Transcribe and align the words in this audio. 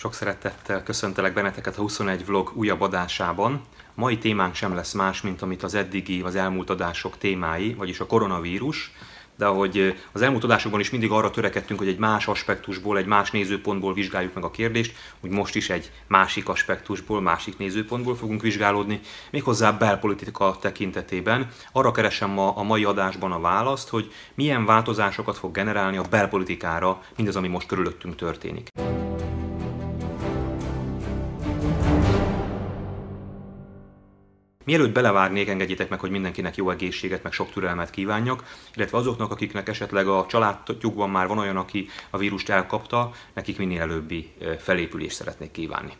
Sok 0.00 0.14
szeretettel 0.14 0.82
köszöntelek 0.82 1.32
benneteket 1.34 1.76
a 1.76 1.80
21 1.80 2.26
vlog 2.26 2.52
újabb 2.54 2.80
adásában. 2.80 3.60
Mai 3.94 4.18
témánk 4.18 4.54
sem 4.54 4.74
lesz 4.74 4.92
más, 4.92 5.20
mint 5.20 5.42
amit 5.42 5.62
az 5.62 5.74
eddigi, 5.74 6.20
az 6.20 6.36
elmúlt 6.36 6.70
adások 6.70 7.18
témái, 7.18 7.74
vagyis 7.74 8.00
a 8.00 8.06
koronavírus. 8.06 8.92
De 9.36 9.46
ahogy 9.46 9.96
az 10.12 10.22
elmúlt 10.22 10.44
adásokban 10.44 10.80
is 10.80 10.90
mindig 10.90 11.10
arra 11.10 11.30
törekedtünk, 11.30 11.78
hogy 11.78 11.88
egy 11.88 11.98
más 11.98 12.26
aspektusból, 12.26 12.98
egy 12.98 13.06
más 13.06 13.30
nézőpontból 13.30 13.94
vizsgáljuk 13.94 14.34
meg 14.34 14.44
a 14.44 14.50
kérdést, 14.50 14.96
úgy 15.20 15.30
most 15.30 15.54
is 15.54 15.70
egy 15.70 15.90
másik 16.06 16.48
aspektusból, 16.48 17.20
másik 17.20 17.58
nézőpontból 17.58 18.16
fogunk 18.16 18.42
vizsgálódni, 18.42 19.00
méghozzá 19.30 19.70
belpolitika 19.70 20.56
tekintetében. 20.60 21.48
Arra 21.72 21.92
keresem 21.92 22.30
ma 22.30 22.56
a 22.56 22.62
mai 22.62 22.84
adásban 22.84 23.32
a 23.32 23.40
választ, 23.40 23.88
hogy 23.88 24.12
milyen 24.34 24.64
változásokat 24.64 25.38
fog 25.38 25.52
generálni 25.52 25.96
a 25.96 26.04
belpolitikára 26.10 27.02
mindaz, 27.16 27.36
ami 27.36 27.48
most 27.48 27.66
körülöttünk 27.66 28.16
történik. 28.16 28.68
Mielőtt 34.68 34.92
belevágnék, 34.92 35.48
engedjétek 35.48 35.88
meg, 35.88 36.00
hogy 36.00 36.10
mindenkinek 36.10 36.56
jó 36.56 36.70
egészséget, 36.70 37.22
meg 37.22 37.32
sok 37.32 37.50
türelmet 37.50 37.90
kívánjak, 37.90 38.44
illetve 38.74 38.98
azoknak, 38.98 39.30
akiknek 39.30 39.68
esetleg 39.68 40.06
a 40.06 40.26
családjukban 40.28 41.10
már 41.10 41.26
van 41.26 41.38
olyan, 41.38 41.56
aki 41.56 41.88
a 42.10 42.18
vírust 42.18 42.48
elkapta, 42.48 43.10
nekik 43.34 43.58
minél 43.58 43.80
előbbi 43.80 44.32
felépülést 44.58 45.16
szeretnék 45.16 45.50
kívánni. 45.50 45.92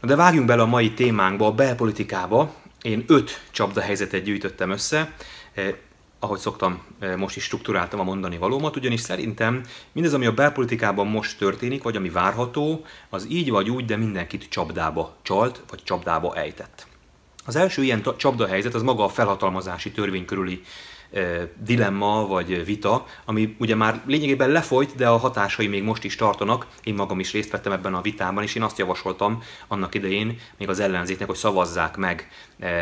Na 0.00 0.08
de 0.08 0.16
vágjunk 0.16 0.46
bele 0.46 0.62
a 0.62 0.66
mai 0.66 0.92
témánkba, 0.92 1.46
a 1.46 1.52
belpolitikába. 1.52 2.54
Én 2.82 3.04
öt 3.06 3.42
csapdahelyzetet 3.50 4.22
gyűjtöttem 4.22 4.70
össze, 4.70 5.14
ahogy 6.18 6.38
szoktam, 6.38 6.82
most 7.16 7.36
is 7.36 7.42
struktúráltam 7.42 8.00
a 8.00 8.04
mondani 8.04 8.38
valómat, 8.38 8.76
ugyanis 8.76 9.00
szerintem 9.00 9.62
mindez, 9.92 10.14
ami 10.14 10.26
a 10.26 10.32
belpolitikában 10.32 11.06
most 11.06 11.38
történik, 11.38 11.82
vagy 11.82 11.96
ami 11.96 12.10
várható, 12.10 12.84
az 13.08 13.26
így 13.30 13.50
vagy 13.50 13.70
úgy, 13.70 13.84
de 13.84 13.96
mindenkit 13.96 14.48
csapdába 14.48 15.16
csalt, 15.22 15.62
vagy 15.70 15.82
csapdába 15.84 16.36
ejtett. 16.36 16.90
Az 17.44 17.56
első 17.56 17.82
ilyen 17.82 18.02
csapdahelyzet 18.16 18.74
az 18.74 18.82
maga 18.82 19.04
a 19.04 19.08
felhatalmazási 19.08 19.90
törvény 19.90 20.24
körüli 20.24 20.62
dilemma 21.64 22.26
vagy 22.26 22.64
vita, 22.64 23.06
ami 23.24 23.56
ugye 23.58 23.74
már 23.74 24.00
lényegében 24.06 24.50
lefolyt, 24.50 24.94
de 24.94 25.08
a 25.08 25.16
hatásai 25.16 25.66
még 25.66 25.82
most 25.82 26.04
is 26.04 26.16
tartanak. 26.16 26.66
Én 26.82 26.94
magam 26.94 27.20
is 27.20 27.32
részt 27.32 27.50
vettem 27.50 27.72
ebben 27.72 27.94
a 27.94 28.00
vitában, 28.00 28.42
és 28.42 28.54
én 28.54 28.62
azt 28.62 28.78
javasoltam 28.78 29.42
annak 29.68 29.94
idején 29.94 30.38
még 30.58 30.68
az 30.68 30.80
ellenzéknek, 30.80 31.28
hogy 31.28 31.36
szavazzák 31.36 31.96
meg 31.96 32.28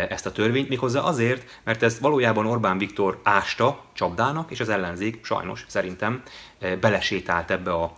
ezt 0.09 0.27
a 0.27 0.33
törvényt, 0.33 0.69
méghozzá 0.69 1.01
azért, 1.01 1.61
mert 1.65 1.83
ez 1.83 2.01
valójában 2.01 2.47
Orbán 2.47 2.79
Viktor 2.79 3.21
ásta 3.23 3.85
csapdának, 3.93 4.51
és 4.51 4.61
az 4.61 4.69
ellenzék 4.69 5.25
sajnos 5.25 5.65
szerintem 5.69 6.23
belesétált 6.81 7.51
ebbe 7.51 7.73
a 7.73 7.93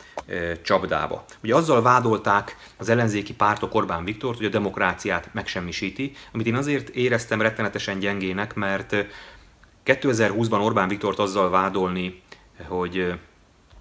csapdába. 0.63 1.25
Ugye 1.43 1.55
azzal 1.55 1.83
vádolták 1.83 2.57
az 2.77 2.89
ellenzéki 2.89 3.35
pártok 3.35 3.75
Orbán 3.75 4.05
Viktort, 4.05 4.37
hogy 4.37 4.47
a 4.47 4.49
demokráciát 4.49 5.29
megsemmisíti, 5.33 6.13
amit 6.33 6.47
én 6.47 6.55
azért 6.55 6.89
éreztem 6.89 7.41
rettenetesen 7.41 7.99
gyengének, 7.99 8.55
mert 8.55 8.97
2020-ban 9.85 10.65
Orbán 10.65 10.89
Viktort 10.89 11.19
azzal 11.19 11.51
vádolni, 11.51 12.23
hogy 12.69 13.15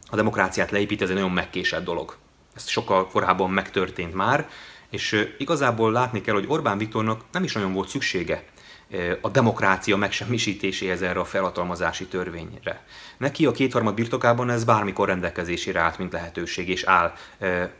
a 0.09 0.16
demokráciát 0.16 0.71
leépít, 0.71 1.02
ez 1.02 1.09
egy 1.09 1.16
nagyon 1.16 1.31
megkésett 1.31 1.83
dolog. 1.83 2.17
Ez 2.55 2.67
sokkal 2.67 3.07
korábban 3.07 3.49
megtörtént 3.49 4.13
már, 4.13 4.49
és 4.89 5.33
igazából 5.38 5.91
látni 5.91 6.22
kell, 6.22 6.33
hogy 6.33 6.45
Orbán 6.47 6.77
Viktornak 6.77 7.22
nem 7.31 7.44
is 7.44 7.53
nagyon 7.53 7.73
volt 7.73 7.88
szüksége 7.88 8.44
a 9.22 9.30
demokrácia 9.30 9.97
megsemmisítéséhez 9.97 11.02
erre 11.02 11.20
a 11.20 11.25
felhatalmazási 11.25 12.06
törvényre. 12.06 12.84
Neki 13.17 13.45
a 13.45 13.52
kétharmad 13.52 13.94
birtokában 13.94 14.50
ez 14.50 14.64
bármikor 14.64 15.08
rendelkezésére 15.08 15.80
állt, 15.80 15.97
mint 15.97 16.11
lehetőség, 16.11 16.70
és 16.70 16.84
áll 16.84 17.14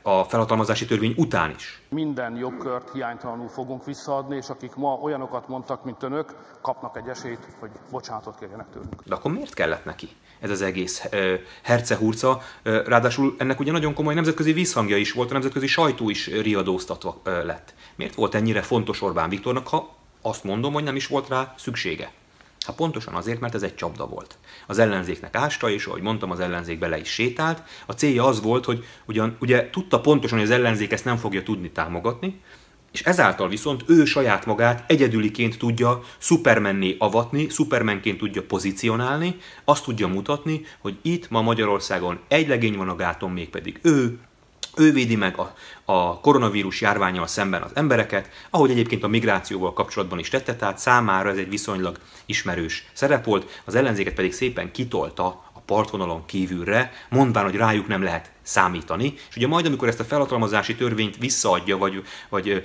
a 0.02 0.24
felhatalmazási 0.24 0.86
törvény 0.86 1.14
után 1.18 1.54
is. 1.56 1.82
Minden 1.90 2.36
jogkört 2.36 2.92
hiánytalanul 2.94 3.48
fogunk 3.48 3.86
visszaadni, 3.86 4.36
és 4.36 4.50
akik 4.50 4.76
ma 4.76 4.94
olyanokat 4.94 5.48
mondtak, 5.48 5.84
mint 5.84 6.04
önök, 6.04 6.36
kapnak 6.62 6.98
egy 6.98 7.08
esélyt, 7.08 7.48
hogy 7.60 7.70
bocsánatot 7.92 8.40
kérjenek 8.40 8.70
tőlünk. 8.74 9.04
De 9.06 9.16
akkor 9.16 9.32
miért 9.32 9.54
kellett 9.54 9.86
neki 9.86 10.10
ez 10.40 10.50
az 10.50 10.62
egész 10.62 11.08
hercehurca? 11.62 12.42
Ráadásul 12.64 13.36
ennek 13.38 13.60
ugye 13.60 13.72
nagyon 13.72 13.94
komoly 13.94 14.14
nemzetközi 14.14 14.54
visszhangja 14.54 14.98
is 14.98 15.12
volt, 15.12 15.30
a 15.30 15.34
nemzetközi 15.34 15.68
sajtó 15.68 16.10
is 16.10 16.28
riadóztatva 16.28 17.22
lett. 17.24 17.74
Miért 17.96 18.16
volt 18.16 18.36
ennyire 18.36 18.62
fontos 18.62 19.02
Orbán 19.02 19.30
Viktornak, 19.30 19.68
ha 19.68 20.00
azt 20.22 20.44
mondom, 20.44 20.74
hogy 20.74 20.84
nem 20.84 20.96
is 20.96 21.08
volt 21.08 21.28
rá 21.28 21.54
szüksége. 21.58 22.12
Hát 22.66 22.76
pontosan 22.76 23.14
azért, 23.14 23.40
mert 23.40 23.56
ez 23.56 23.64
egy 23.64 23.76
csapda 23.76 24.08
volt. 24.08 24.38
Az 24.68 24.80
ellenzéknek 24.80 25.36
ásta, 25.36 25.70
és 25.70 25.86
ahogy 25.86 26.02
mondtam, 26.02 26.32
az 26.32 26.40
ellenzék 26.40 26.80
bele 26.80 27.00
is 27.00 27.10
sétált. 27.10 27.64
A 27.86 27.92
célja 27.92 28.26
az 28.26 28.42
volt, 28.42 28.66
hogy 28.66 28.86
ugyan, 29.06 29.36
ugye 29.40 29.70
tudta 29.70 30.02
pontosan, 30.02 30.38
hogy 30.38 30.48
az 30.48 30.54
ellenzék 30.54 30.92
ezt 30.92 31.06
nem 31.06 31.18
fogja 31.18 31.44
tudni 31.44 31.72
támogatni, 31.72 32.42
és 32.92 33.02
ezáltal 33.02 33.50
viszont 33.50 33.84
ő 33.88 34.06
saját 34.06 34.46
magát 34.46 34.92
egyedüliként 34.92 35.58
tudja 35.58 36.04
szupermenné 36.18 36.96
avatni, 37.00 37.50
szupermenként 37.50 38.18
tudja 38.18 38.44
pozícionálni, 38.44 39.36
azt 39.66 39.84
tudja 39.84 40.08
mutatni, 40.08 40.62
hogy 40.80 40.98
itt 41.02 41.30
ma 41.30 41.42
Magyarországon 41.42 42.20
egy 42.28 42.48
legény 42.48 42.78
van 42.78 42.90
a 42.90 42.96
gáton, 42.96 43.32
mégpedig 43.32 43.80
ő, 43.82 44.20
ő 44.78 44.92
védi 44.92 45.16
meg 45.16 45.38
a, 45.38 45.54
a 45.86 46.20
koronavírus 46.20 46.82
járványal 46.82 47.28
szemben 47.28 47.62
az 47.62 47.72
embereket, 47.74 48.30
ahogy 48.50 48.72
egyébként 48.72 49.04
a 49.04 49.08
migrációval 49.08 49.74
kapcsolatban 49.74 50.20
is 50.20 50.30
tette, 50.30 50.56
tehát 50.56 50.78
számára 50.78 51.30
ez 51.30 51.38
egy 51.38 51.50
viszonylag 51.50 52.00
ismerős 52.26 52.86
szerep 52.94 53.26
volt, 53.26 53.62
az 53.66 53.76
ellenzéket 53.76 54.14
pedig 54.14 54.34
szépen 54.34 54.72
kitolta 54.72 55.51
partvonalon 55.66 56.26
kívülre, 56.26 56.92
mondván, 57.10 57.44
hogy 57.44 57.56
rájuk 57.56 57.88
nem 57.88 58.04
lehet 58.04 58.32
számítani, 58.42 59.14
és 59.30 59.36
ugye 59.36 59.48
majd, 59.48 59.66
amikor 59.66 59.88
ezt 59.88 60.00
a 60.00 60.04
felhatalmazási 60.04 60.76
törvényt 60.76 61.18
visszaadja, 61.18 61.78
vagy, 61.78 62.04
vagy 62.30 62.64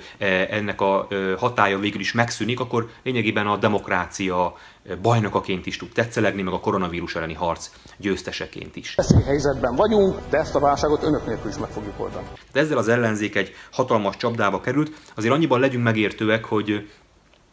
ennek 0.49 0.81
a 0.81 1.07
hatája 1.37 1.79
végül 1.79 1.99
is 1.99 2.11
megszűnik, 2.11 2.59
akkor 2.59 2.89
lényegében 3.03 3.47
a 3.47 3.57
demokrácia 3.57 4.57
bajnokaként 5.01 5.65
is 5.65 5.77
tud 5.77 5.91
tetszelegni, 5.91 6.41
meg 6.41 6.53
a 6.53 6.59
koronavírus 6.59 7.15
elleni 7.15 7.33
harc 7.33 7.69
győzteseként 7.97 8.75
is. 8.75 8.95
helyzetben 9.25 9.75
vagyunk, 9.75 10.19
de 10.29 10.37
ezt 10.37 10.55
a 10.55 10.59
válságot 10.59 11.03
önök 11.03 11.25
nélkül 11.25 11.49
is 11.49 11.57
meg 11.57 11.69
fogjuk 11.69 11.99
oldani. 11.99 12.27
De 12.51 12.59
ezzel 12.59 12.77
az 12.77 12.87
ellenzék 12.87 13.35
egy 13.35 13.55
hatalmas 13.71 14.17
csapdába 14.17 14.61
került, 14.61 14.91
azért 15.15 15.33
annyiban 15.33 15.59
legyünk 15.59 15.83
megértőek, 15.83 16.45
hogy 16.45 16.89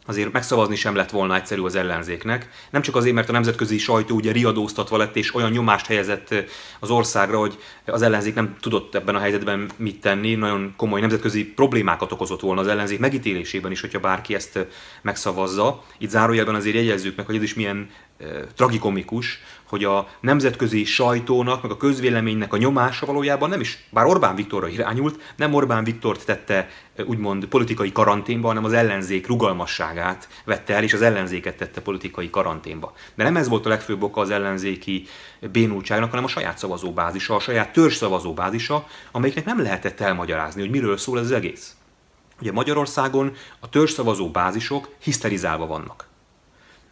azért 0.05 0.31
megszavazni 0.31 0.75
sem 0.75 0.95
lett 0.95 1.09
volna 1.09 1.35
egyszerű 1.35 1.61
az 1.61 1.75
ellenzéknek. 1.75 2.49
Nem 2.69 2.81
csak 2.81 2.95
azért, 2.95 3.15
mert 3.15 3.29
a 3.29 3.31
nemzetközi 3.31 3.77
sajtó 3.77 4.15
ugye 4.15 4.31
riadóztatva 4.31 4.97
lett, 4.97 5.15
és 5.15 5.35
olyan 5.35 5.51
nyomást 5.51 5.85
helyezett 5.85 6.33
az 6.79 6.89
országra, 6.89 7.39
hogy 7.39 7.57
az 7.85 8.01
ellenzék 8.01 8.35
nem 8.35 8.55
tudott 8.59 8.95
ebben 8.95 9.15
a 9.15 9.19
helyzetben 9.19 9.69
mit 9.77 10.01
tenni. 10.01 10.35
Nagyon 10.35 10.73
komoly 10.77 10.99
nemzetközi 10.99 11.45
problémákat 11.45 12.11
okozott 12.11 12.41
volna 12.41 12.61
az 12.61 12.67
ellenzék 12.67 12.99
megítélésében 12.99 13.71
is, 13.71 13.81
hogyha 13.81 13.99
bárki 13.99 14.35
ezt 14.35 14.67
megszavazza. 15.01 15.83
Itt 15.97 16.09
zárójelben 16.09 16.55
azért 16.55 16.75
jegyezzük 16.75 17.15
meg, 17.15 17.25
hogy 17.25 17.35
ez 17.35 17.41
is 17.43 17.53
milyen 17.53 17.89
tragikomikus, 18.55 19.39
hogy 19.67 19.83
a 19.83 20.07
nemzetközi 20.19 20.83
sajtónak, 20.83 21.61
meg 21.61 21.71
a 21.71 21.77
közvéleménynek 21.77 22.53
a 22.53 22.57
nyomása 22.57 23.05
valójában 23.05 23.49
nem 23.49 23.59
is, 23.59 23.87
bár 23.89 24.05
Orbán 24.05 24.35
Viktorra 24.35 24.67
irányult, 24.67 25.33
nem 25.35 25.53
Orbán 25.53 25.83
Viktort 25.83 26.25
tette 26.25 26.69
úgymond 27.05 27.45
politikai 27.45 27.91
karanténba, 27.91 28.47
hanem 28.47 28.63
az 28.63 28.73
ellenzék 28.73 29.27
rugalmasságát 29.27 30.27
vette 30.45 30.73
el, 30.73 30.83
és 30.83 30.93
az 30.93 31.01
ellenzéket 31.01 31.57
tette 31.57 31.81
politikai 31.81 32.29
karanténba. 32.29 32.93
De 33.15 33.23
nem 33.23 33.37
ez 33.37 33.47
volt 33.47 33.65
a 33.65 33.69
legfőbb 33.69 34.03
oka 34.03 34.21
az 34.21 34.29
ellenzéki 34.29 35.07
bénultságnak, 35.51 36.09
hanem 36.09 36.25
a 36.25 36.27
saját 36.27 36.57
szavazóbázisa, 36.57 37.35
a 37.35 37.39
saját 37.39 37.73
törzs 37.73 37.95
szavazóbázisa, 37.95 38.87
amelyiknek 39.11 39.45
nem 39.45 39.61
lehetett 39.61 39.99
elmagyarázni, 39.99 40.61
hogy 40.61 40.69
miről 40.69 40.97
szól 40.97 41.19
ez 41.19 41.25
az 41.25 41.31
egész. 41.31 41.75
Ugye 42.41 42.51
Magyarországon 42.51 43.33
a 43.59 43.69
törzs 43.69 43.91
szavazó 43.91 44.29
bázisok 44.29 44.89
hiszterizálva 44.99 45.65
vannak. 45.65 46.13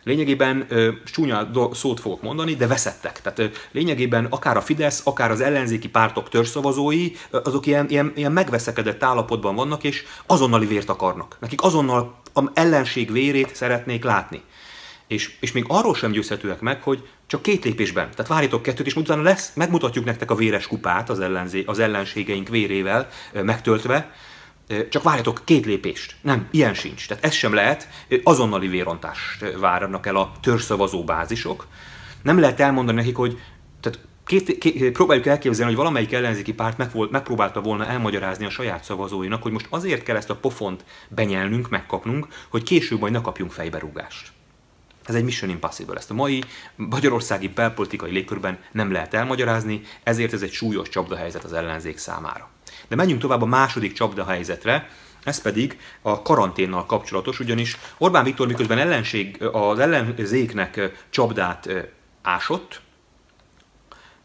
Lényegében 0.04 0.66
ö, 0.70 0.90
csúnya 1.06 1.50
szót 1.74 2.00
fogok 2.00 2.22
mondani, 2.22 2.56
de 2.56 2.68
veszettek. 2.68 3.22
Tehát 3.22 3.40
ö, 3.40 3.46
lényegében 3.72 4.26
akár 4.26 4.58
a 4.58 4.62
Fidesz, 4.62 5.02
akár 5.04 5.32
az 5.32 5.42
ellenzéki 5.42 5.90
pártok 5.90 6.30
törzszavazói, 6.30 7.12
ö, 7.30 7.40
azok 7.44 7.66
ilyen, 7.66 7.90
ilyen, 7.90 8.12
ilyen 8.16 8.32
megveszekedett 8.32 9.04
állapotban 9.04 9.56
vannak, 9.56 9.84
és 9.84 10.04
azonnali 10.26 10.66
vért 10.66 10.90
akarnak. 10.90 11.38
Nekik 11.40 11.64
azonnal 11.64 12.22
a 12.34 12.42
ellenség 12.54 13.12
vérét 13.12 13.56
szeretnék 13.56 14.04
látni. 14.04 14.42
És, 15.08 15.36
és 15.40 15.52
még 15.52 15.66
arról 15.68 15.96
sem 15.96 16.12
győzhetőek 16.12 16.60
meg, 16.60 16.82
hogy 16.82 17.08
csak 17.28 17.42
két 17.42 17.64
lépésben. 17.64 18.10
Tehát 18.10 18.28
várjatok 18.28 18.62
kettőt, 18.62 18.86
és 18.86 18.96
utána 18.96 19.22
lesz, 19.22 19.52
megmutatjuk 19.56 20.06
nektek 20.06 20.32
a 20.32 20.36
véres 20.36 20.68
kupát 20.68 21.10
az, 21.10 21.20
ellenzé, 21.20 21.64
az 21.66 21.80
ellenségeink 21.80 22.48
vérével 22.48 23.10
megtöltve, 23.34 24.14
csak 24.90 25.04
várjatok 25.04 25.42
két 25.44 25.66
lépést. 25.66 26.16
Nem, 26.22 26.48
ilyen 26.52 26.74
sincs. 26.74 27.08
Tehát 27.08 27.24
ez 27.24 27.34
sem 27.34 27.54
lehet. 27.54 27.88
Azonnali 28.24 28.68
vérontást 28.68 29.58
várnak 29.60 30.06
el 30.06 30.16
a 30.16 30.32
törzszavazó 30.42 31.04
bázisok. 31.04 31.68
Nem 32.24 32.40
lehet 32.40 32.60
elmondani 32.60 32.98
nekik, 32.98 33.16
hogy 33.16 33.40
tehát 33.80 34.00
két, 34.26 34.58
két, 34.58 34.92
próbáljuk 34.92 35.26
elképzelni, 35.26 35.72
hogy 35.72 35.82
valamelyik 35.82 36.14
ellenzéki 36.14 36.54
párt 36.54 36.78
meg 36.78 36.92
megpróbálta 37.10 37.62
volna 37.62 37.86
elmagyarázni 37.86 38.46
a 38.46 38.50
saját 38.50 38.84
szavazóinak, 38.84 39.44
hogy 39.44 39.52
most 39.52 39.68
azért 39.70 40.04
kell 40.04 40.16
ezt 40.16 40.30
a 40.30 40.36
pofont 40.36 40.86
benyelnünk, 41.10 41.70
megkapnunk, 41.70 42.28
hogy 42.50 42.64
később 42.64 43.00
majd 43.00 43.14
ne 43.14 43.22
kapjunk 43.22 43.52
fejberúgást. 43.52 44.32
Ez 45.06 45.16
egy 45.16 45.24
mission 45.24 45.50
impossible. 45.50 45.96
Ezt 45.96 46.12
a 46.12 46.14
mai 46.14 46.44
magyarországi 46.76 47.48
belpolitikai 47.48 48.12
légkörben 48.12 48.60
nem 48.72 48.92
lehet 48.92 49.14
elmagyarázni, 49.14 49.82
ezért 50.04 50.34
ez 50.34 50.42
egy 50.42 50.52
súlyos 50.52 50.90
csapdahelyzet 50.90 51.44
az 51.44 51.54
ellenzék 51.54 51.98
számára. 51.98 52.53
De 52.88 52.96
menjünk 52.96 53.22
tovább 53.22 53.42
a 53.42 53.46
második 53.46 53.94
csapda 53.94 54.26
helyzetre, 54.26 54.90
ez 55.24 55.42
pedig 55.42 55.80
a 56.02 56.22
karanténnal 56.22 56.86
kapcsolatos, 56.86 57.40
ugyanis 57.40 57.78
Orbán 57.98 58.24
Viktor 58.24 58.48
miközben 58.48 58.78
ellenség, 58.78 59.44
az 59.44 59.80
ellenzéknek 59.80 61.06
csapdát 61.10 61.70
ásott, 62.22 62.82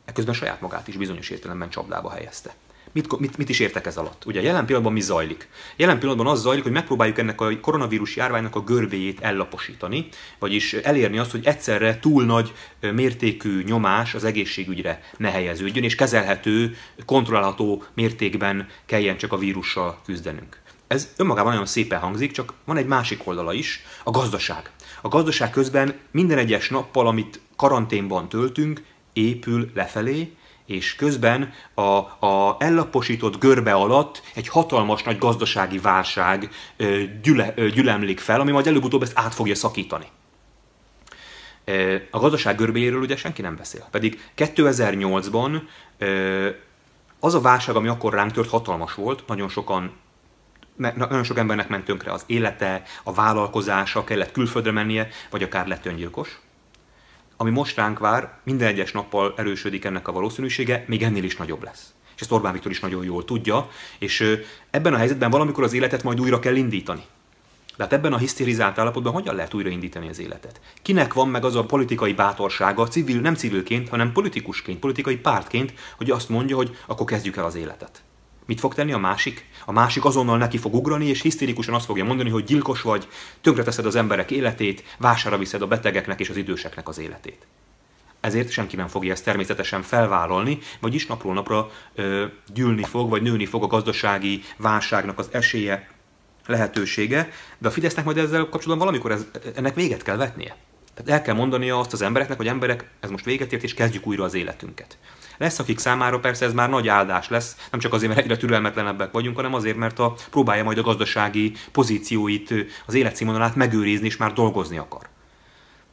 ekközben 0.04 0.34
saját 0.34 0.60
magát 0.60 0.88
is 0.88 0.96
bizonyos 0.96 1.30
értelemben 1.30 1.70
csapdába 1.70 2.10
helyezte. 2.10 2.54
Mit, 2.92 3.18
mit, 3.18 3.36
mit 3.36 3.48
is 3.48 3.60
értek 3.60 3.86
ez 3.86 3.96
alatt? 3.96 4.24
Ugye 4.26 4.42
jelen 4.42 4.64
pillanatban 4.64 4.92
mi 4.92 5.00
zajlik? 5.00 5.48
Jelen 5.76 5.98
pillanatban 5.98 6.32
az 6.32 6.40
zajlik, 6.40 6.62
hogy 6.62 6.72
megpróbáljuk 6.72 7.18
ennek 7.18 7.40
a 7.40 7.60
koronavírus 7.60 8.16
járványnak 8.16 8.56
a 8.56 8.60
görbéjét 8.60 9.20
ellaposítani, 9.20 10.08
vagyis 10.38 10.72
elérni 10.72 11.18
azt, 11.18 11.30
hogy 11.30 11.46
egyszerre 11.46 11.98
túl 11.98 12.24
nagy 12.24 12.52
mértékű 12.80 13.62
nyomás 13.62 14.14
az 14.14 14.24
egészségügyre 14.24 15.02
ne 15.16 15.30
helyeződjön, 15.30 15.84
és 15.84 15.94
kezelhető, 15.94 16.76
kontrollálható 17.06 17.84
mértékben 17.94 18.68
kelljen 18.86 19.16
csak 19.16 19.32
a 19.32 19.38
vírussal 19.38 20.00
küzdenünk. 20.04 20.60
Ez 20.86 21.12
önmagában 21.16 21.50
nagyon 21.50 21.66
szépen 21.66 21.98
hangzik, 21.98 22.32
csak 22.32 22.52
van 22.64 22.76
egy 22.76 22.86
másik 22.86 23.26
oldala 23.26 23.52
is, 23.52 23.82
a 24.04 24.10
gazdaság. 24.10 24.70
A 25.02 25.08
gazdaság 25.08 25.50
közben 25.50 25.94
minden 26.10 26.38
egyes 26.38 26.68
nappal, 26.68 27.06
amit 27.06 27.40
karanténban 27.56 28.28
töltünk, 28.28 28.82
épül 29.12 29.70
lefelé, 29.74 30.32
és 30.68 30.94
közben 30.94 31.52
a, 31.74 31.82
a 32.26 32.56
ellaposított 32.58 33.38
görbe 33.38 33.72
alatt 33.72 34.22
egy 34.34 34.48
hatalmas 34.48 35.02
nagy 35.02 35.18
gazdasági 35.18 35.78
válság 35.78 36.50
gyüle, 37.22 37.54
gyülemlik 37.74 38.20
fel, 38.20 38.40
ami 38.40 38.50
majd 38.50 38.66
előbb-utóbb 38.66 39.02
ezt 39.02 39.18
át 39.18 39.34
fogja 39.34 39.54
szakítani. 39.54 40.06
A 42.10 42.18
gazdaság 42.18 42.56
görbéjéről 42.56 43.00
ugye 43.00 43.16
senki 43.16 43.42
nem 43.42 43.56
beszél. 43.56 43.88
Pedig 43.90 44.30
2008-ban 44.36 45.60
az 47.20 47.34
a 47.34 47.40
válság, 47.40 47.76
ami 47.76 47.88
akkor 47.88 48.12
ránk 48.12 48.32
tört, 48.32 48.48
hatalmas 48.48 48.94
volt, 48.94 49.22
nagyon 49.26 49.48
sokan 49.48 49.92
nagyon 50.76 51.24
sok 51.24 51.38
embernek 51.38 51.68
ment 51.68 51.84
tönkre 51.84 52.12
az 52.12 52.22
élete, 52.26 52.82
a 53.02 53.12
vállalkozása, 53.12 54.04
kellett 54.04 54.32
külföldre 54.32 54.70
mennie, 54.72 55.08
vagy 55.30 55.42
akár 55.42 55.66
lett 55.66 55.86
öngyilkos 55.86 56.40
ami 57.40 57.50
most 57.50 57.76
ránk 57.76 57.98
vár, 57.98 58.32
minden 58.44 58.68
egyes 58.68 58.92
nappal 58.92 59.34
erősödik 59.36 59.84
ennek 59.84 60.08
a 60.08 60.12
valószínűsége, 60.12 60.84
még 60.86 61.02
ennél 61.02 61.24
is 61.24 61.36
nagyobb 61.36 61.62
lesz. 61.62 61.92
És 62.14 62.20
ezt 62.20 62.32
Orbán 62.32 62.52
Viktor 62.52 62.70
is 62.70 62.80
nagyon 62.80 63.04
jól 63.04 63.24
tudja, 63.24 63.70
és 63.98 64.40
ebben 64.70 64.94
a 64.94 64.96
helyzetben 64.96 65.30
valamikor 65.30 65.64
az 65.64 65.72
életet 65.72 66.02
majd 66.02 66.20
újra 66.20 66.38
kell 66.38 66.56
indítani. 66.56 67.02
De 67.76 67.84
hát 67.84 67.92
ebben 67.92 68.12
a 68.12 68.18
hisztérizált 68.18 68.78
állapotban 68.78 69.12
hogyan 69.12 69.34
lehet 69.34 69.54
újraindítani 69.54 70.08
az 70.08 70.18
életet? 70.18 70.60
Kinek 70.82 71.14
van 71.14 71.28
meg 71.28 71.44
az 71.44 71.54
a 71.54 71.64
politikai 71.64 72.12
bátorsága, 72.12 72.88
civil, 72.88 73.20
nem 73.20 73.34
civilként, 73.34 73.88
hanem 73.88 74.12
politikusként, 74.12 74.78
politikai 74.78 75.16
pártként, 75.16 75.72
hogy 75.96 76.10
azt 76.10 76.28
mondja, 76.28 76.56
hogy 76.56 76.76
akkor 76.86 77.06
kezdjük 77.06 77.36
el 77.36 77.44
az 77.44 77.54
életet? 77.54 78.02
Mit 78.48 78.60
fog 78.60 78.74
tenni 78.74 78.92
a 78.92 78.98
másik? 78.98 79.46
A 79.64 79.72
másik 79.72 80.04
azonnal 80.04 80.38
neki 80.38 80.58
fog 80.58 80.74
ugrani, 80.74 81.06
és 81.06 81.20
hisztérikusan 81.20 81.74
azt 81.74 81.84
fogja 81.84 82.04
mondani, 82.04 82.30
hogy 82.30 82.44
gyilkos 82.44 82.82
vagy, 82.82 83.08
tönkreteszed 83.40 83.86
az 83.86 83.96
emberek 83.96 84.30
életét, 84.30 84.84
vására 84.98 85.38
viszed 85.38 85.62
a 85.62 85.66
betegeknek 85.66 86.20
és 86.20 86.28
az 86.28 86.36
időseknek 86.36 86.88
az 86.88 86.98
életét. 86.98 87.46
Ezért 88.20 88.50
senki 88.50 88.76
nem 88.76 88.88
fogja 88.88 89.12
ezt 89.12 89.24
természetesen 89.24 89.82
felvállalni, 89.82 90.58
vagyis 90.80 91.06
napról 91.06 91.34
napra 91.34 91.70
ö, 91.94 92.24
gyűlni 92.54 92.84
fog, 92.84 93.10
vagy 93.10 93.22
nőni 93.22 93.46
fog 93.46 93.62
a 93.62 93.66
gazdasági 93.66 94.42
válságnak 94.56 95.18
az 95.18 95.28
esélye, 95.30 95.88
lehetősége, 96.46 97.30
de 97.58 97.68
a 97.68 97.70
Fidesznek 97.70 98.04
majd 98.04 98.18
ezzel 98.18 98.48
kapcsolatban 98.48 98.78
valamikor 98.78 99.12
ez, 99.12 99.26
ennek 99.54 99.74
véget 99.74 100.02
kell 100.02 100.16
vetnie. 100.16 100.56
Tehát 100.94 101.10
el 101.10 101.22
kell 101.22 101.34
mondania 101.34 101.78
azt 101.78 101.92
az 101.92 102.02
embereknek, 102.02 102.36
hogy 102.36 102.46
emberek, 102.46 102.90
ez 103.00 103.10
most 103.10 103.24
véget 103.24 103.52
ért, 103.52 103.62
és 103.62 103.74
kezdjük 103.74 104.06
újra 104.06 104.24
az 104.24 104.34
életünket. 104.34 104.98
Lesz, 105.38 105.58
akik 105.58 105.78
számára 105.78 106.20
persze 106.20 106.44
ez 106.44 106.52
már 106.52 106.68
nagy 106.68 106.88
áldás 106.88 107.28
lesz, 107.28 107.56
nem 107.70 107.80
csak 107.80 107.92
azért, 107.92 108.08
mert 108.14 108.24
egyre 108.24 108.36
türelmetlenebbek 108.36 109.12
vagyunk, 109.12 109.36
hanem 109.36 109.54
azért, 109.54 109.76
mert 109.76 109.98
a, 109.98 110.14
próbálja 110.30 110.64
majd 110.64 110.78
a 110.78 110.82
gazdasági 110.82 111.52
pozícióit, 111.72 112.54
az 112.86 112.94
életszínvonalát 112.94 113.54
megőrizni, 113.54 114.06
és 114.06 114.16
már 114.16 114.32
dolgozni 114.32 114.78
akar. 114.78 115.08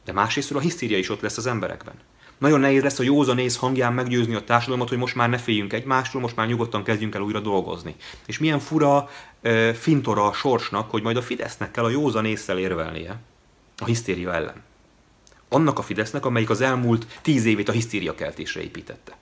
De 0.04 0.12
másrészt 0.12 0.52
a 0.52 0.60
hisztéria 0.60 0.98
is 0.98 1.10
ott 1.10 1.20
lesz 1.20 1.36
az 1.36 1.46
emberekben. 1.46 1.94
Nagyon 2.38 2.60
nehéz 2.60 2.82
lesz 2.82 2.98
a 2.98 3.02
józanész 3.02 3.56
hangján 3.56 3.92
meggyőzni 3.92 4.34
a 4.34 4.44
társadalmat, 4.44 4.88
hogy 4.88 4.98
most 4.98 5.14
már 5.14 5.28
ne 5.28 5.38
féljünk 5.38 5.72
egymástól, 5.72 6.20
most 6.20 6.36
már 6.36 6.46
nyugodtan 6.46 6.82
kezdjünk 6.82 7.14
el 7.14 7.20
újra 7.20 7.40
dolgozni. 7.40 7.94
És 8.26 8.38
milyen 8.38 8.58
fura 8.58 9.10
e, 9.42 9.74
fintora 9.74 10.26
a 10.26 10.32
sorsnak, 10.32 10.90
hogy 10.90 11.02
majd 11.02 11.16
a 11.16 11.22
Fidesznek 11.22 11.70
kell 11.70 11.84
a 11.84 11.88
józanésszel 11.88 12.58
érvelnie 12.58 13.20
a 13.78 13.84
hisztéria 13.84 14.34
ellen. 14.34 14.62
Annak 15.48 15.78
a 15.78 15.82
Fidesznek, 15.82 16.24
amelyik 16.24 16.50
az 16.50 16.60
elmúlt 16.60 17.06
tíz 17.22 17.44
évét 17.44 17.68
a 17.68 17.72
hisztéria 17.72 18.14
keltésre 18.14 18.62
építette. 18.62 19.16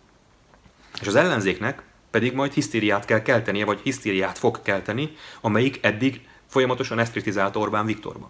És 1.01 1.07
az 1.07 1.15
ellenzéknek 1.15 1.83
pedig 2.11 2.35
majd 2.35 2.53
hisztériát 2.53 3.05
kell 3.05 3.23
keltenie, 3.23 3.65
vagy 3.65 3.81
hisztériát 3.83 4.39
fog 4.39 4.63
kelteni, 4.63 5.17
amelyik 5.41 5.79
eddig 5.83 6.21
folyamatosan 6.47 6.99
ezt 6.99 7.13
kritizálta 7.13 7.59
Orbán 7.59 7.87
Viktorban. 7.87 8.29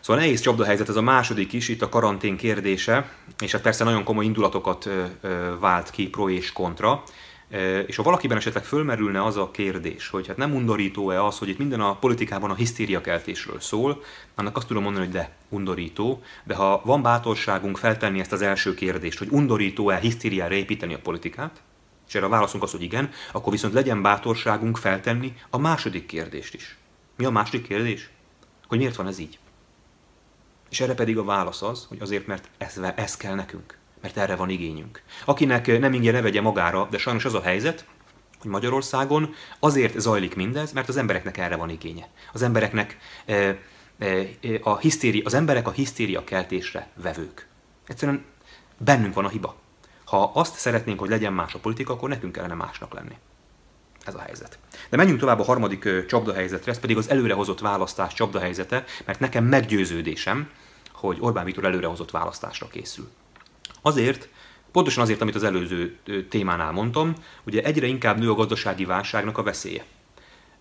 Szóval 0.00 0.22
nehéz 0.22 0.40
csapdahelyzet 0.40 0.88
ez 0.88 0.96
a 0.96 1.02
második 1.02 1.52
is, 1.52 1.68
itt 1.68 1.82
a 1.82 1.88
karantén 1.88 2.36
kérdése, 2.36 3.12
és 3.42 3.52
hát 3.52 3.62
persze 3.62 3.84
nagyon 3.84 4.04
komoly 4.04 4.24
indulatokat 4.24 4.88
vált 5.60 5.90
ki 5.90 6.08
pro 6.08 6.28
és 6.28 6.52
kontra. 6.52 7.02
És 7.86 7.96
ha 7.96 8.02
valakiben 8.02 8.36
esetleg 8.36 8.64
fölmerülne 8.64 9.24
az 9.24 9.36
a 9.36 9.50
kérdés, 9.50 10.08
hogy 10.08 10.26
hát 10.26 10.36
nem 10.36 10.54
undorító-e 10.54 11.24
az, 11.24 11.38
hogy 11.38 11.48
itt 11.48 11.58
minden 11.58 11.80
a 11.80 11.96
politikában 11.96 12.50
a 12.50 12.54
hisztériakeltésről 12.54 13.60
szól, 13.60 14.02
annak 14.34 14.56
azt 14.56 14.66
tudom 14.66 14.82
mondani, 14.82 15.04
hogy 15.04 15.14
de, 15.14 15.36
undorító, 15.48 16.22
de 16.44 16.54
ha 16.54 16.82
van 16.84 17.02
bátorságunk 17.02 17.76
feltenni 17.76 18.20
ezt 18.20 18.32
az 18.32 18.42
első 18.42 18.74
kérdést, 18.74 19.18
hogy 19.18 19.28
undorító-e 19.30 19.96
hisztériára 19.96 20.54
építeni 20.54 20.94
a 20.94 20.98
politikát, 20.98 21.62
és 22.08 22.14
erre 22.14 22.26
a 22.26 22.28
válaszunk 22.28 22.62
az, 22.62 22.70
hogy 22.70 22.82
igen, 22.82 23.10
akkor 23.32 23.52
viszont 23.52 23.74
legyen 23.74 24.02
bátorságunk 24.02 24.76
feltenni 24.76 25.34
a 25.50 25.58
második 25.58 26.06
kérdést 26.06 26.54
is. 26.54 26.76
Mi 27.16 27.24
a 27.24 27.30
második 27.30 27.66
kérdés? 27.66 28.10
Hogy 28.68 28.78
miért 28.78 28.96
van 28.96 29.06
ez 29.06 29.18
így? 29.18 29.38
És 30.70 30.80
erre 30.80 30.94
pedig 30.94 31.18
a 31.18 31.24
válasz 31.24 31.62
az, 31.62 31.86
hogy 31.88 32.00
azért, 32.00 32.26
mert 32.26 32.48
ez, 32.58 32.80
ez 32.96 33.16
kell 33.16 33.34
nekünk 33.34 33.82
mert 34.04 34.16
erre 34.16 34.36
van 34.36 34.48
igényünk. 34.48 35.02
Akinek 35.24 35.78
nem 35.78 35.92
ingyen 35.92 36.14
ne 36.14 36.20
vegye 36.20 36.40
magára, 36.40 36.86
de 36.90 36.98
sajnos 36.98 37.24
az 37.24 37.34
a 37.34 37.42
helyzet, 37.42 37.84
hogy 38.40 38.50
Magyarországon 38.50 39.34
azért 39.58 40.00
zajlik 40.00 40.34
mindez, 40.34 40.72
mert 40.72 40.88
az 40.88 40.96
embereknek 40.96 41.36
erre 41.36 41.56
van 41.56 41.70
igénye. 41.70 42.08
Az 42.32 42.42
embereknek 42.42 42.98
e, 43.26 43.34
e, 43.98 44.26
a 44.62 44.78
hisztéri, 44.78 45.22
az 45.24 45.34
emberek 45.34 45.66
a 45.66 45.70
hisztéria 45.70 46.24
keltésre 46.24 46.88
vevők. 46.94 47.48
Egyszerűen 47.86 48.24
bennünk 48.78 49.14
van 49.14 49.24
a 49.24 49.28
hiba. 49.28 49.56
Ha 50.04 50.30
azt 50.34 50.56
szeretnénk, 50.56 50.98
hogy 50.98 51.10
legyen 51.10 51.32
más 51.32 51.54
a 51.54 51.58
politika, 51.58 51.92
akkor 51.92 52.08
nekünk 52.08 52.32
kellene 52.32 52.54
másnak 52.54 52.94
lenni. 52.94 53.16
Ez 54.04 54.14
a 54.14 54.20
helyzet. 54.20 54.58
De 54.90 54.96
menjünk 54.96 55.20
tovább 55.20 55.40
a 55.40 55.44
harmadik 55.44 56.06
csapdahelyzetre, 56.06 56.70
ez 56.70 56.80
pedig 56.80 56.96
az 56.96 57.10
előrehozott 57.10 57.60
választás 57.60 58.14
csapdahelyzete, 58.14 58.84
mert 59.04 59.20
nekem 59.20 59.44
meggyőződésem, 59.44 60.50
hogy 60.92 61.16
Orbán 61.20 61.44
Viktor 61.44 61.64
előrehozott 61.64 62.10
választásra 62.10 62.68
készül. 62.68 63.10
Azért, 63.86 64.28
pontosan 64.72 65.02
azért, 65.02 65.20
amit 65.20 65.34
az 65.34 65.42
előző 65.42 65.98
témánál 66.28 66.72
mondtam, 66.72 67.14
ugye 67.46 67.62
egyre 67.62 67.86
inkább 67.86 68.18
nő 68.18 68.30
a 68.30 68.34
gazdasági 68.34 68.84
válságnak 68.84 69.38
a 69.38 69.42
veszélye. 69.42 69.84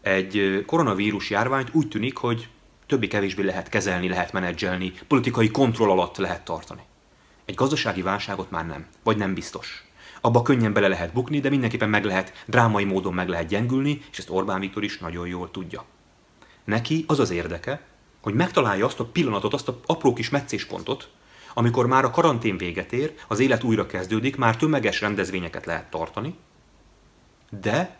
Egy 0.01 0.63
koronavírus 0.67 1.29
járványt 1.29 1.69
úgy 1.71 1.87
tűnik, 1.87 2.17
hogy 2.17 2.47
többé-kevésbé 2.87 3.43
lehet 3.43 3.69
kezelni, 3.69 4.07
lehet 4.07 4.31
menedzselni, 4.31 4.93
politikai 5.07 5.51
kontroll 5.51 5.89
alatt 5.89 6.17
lehet 6.17 6.45
tartani. 6.45 6.81
Egy 7.45 7.55
gazdasági 7.55 8.01
válságot 8.01 8.51
már 8.51 8.65
nem, 8.67 8.85
vagy 9.03 9.17
nem 9.17 9.33
biztos. 9.33 9.85
Abba 10.21 10.41
könnyen 10.41 10.73
bele 10.73 10.87
lehet 10.87 11.13
bukni, 11.13 11.39
de 11.39 11.49
mindenképpen 11.49 11.89
meg 11.89 12.05
lehet, 12.05 12.43
drámai 12.45 12.83
módon 12.83 13.13
meg 13.13 13.27
lehet 13.29 13.47
gyengülni, 13.47 14.01
és 14.11 14.17
ezt 14.17 14.29
Orbán 14.29 14.59
Viktor 14.59 14.83
is 14.83 14.97
nagyon 14.97 15.27
jól 15.27 15.51
tudja. 15.51 15.85
Neki 16.63 17.03
az 17.07 17.19
az 17.19 17.29
érdeke, 17.29 17.81
hogy 18.21 18.33
megtalálja 18.33 18.85
azt 18.85 18.99
a 18.99 19.05
pillanatot, 19.05 19.53
azt 19.53 19.67
a 19.67 19.79
apró 19.85 20.13
kis 20.13 20.29
meccéspontot, 20.29 21.09
amikor 21.53 21.85
már 21.87 22.03
a 22.03 22.11
karantén 22.11 22.57
véget 22.57 22.93
ér, 22.93 23.13
az 23.27 23.39
élet 23.39 23.63
újra 23.63 23.85
kezdődik, 23.85 24.35
már 24.35 24.57
tömeges 24.57 25.01
rendezvényeket 25.01 25.65
lehet 25.65 25.89
tartani, 25.89 26.35
de 27.61 27.97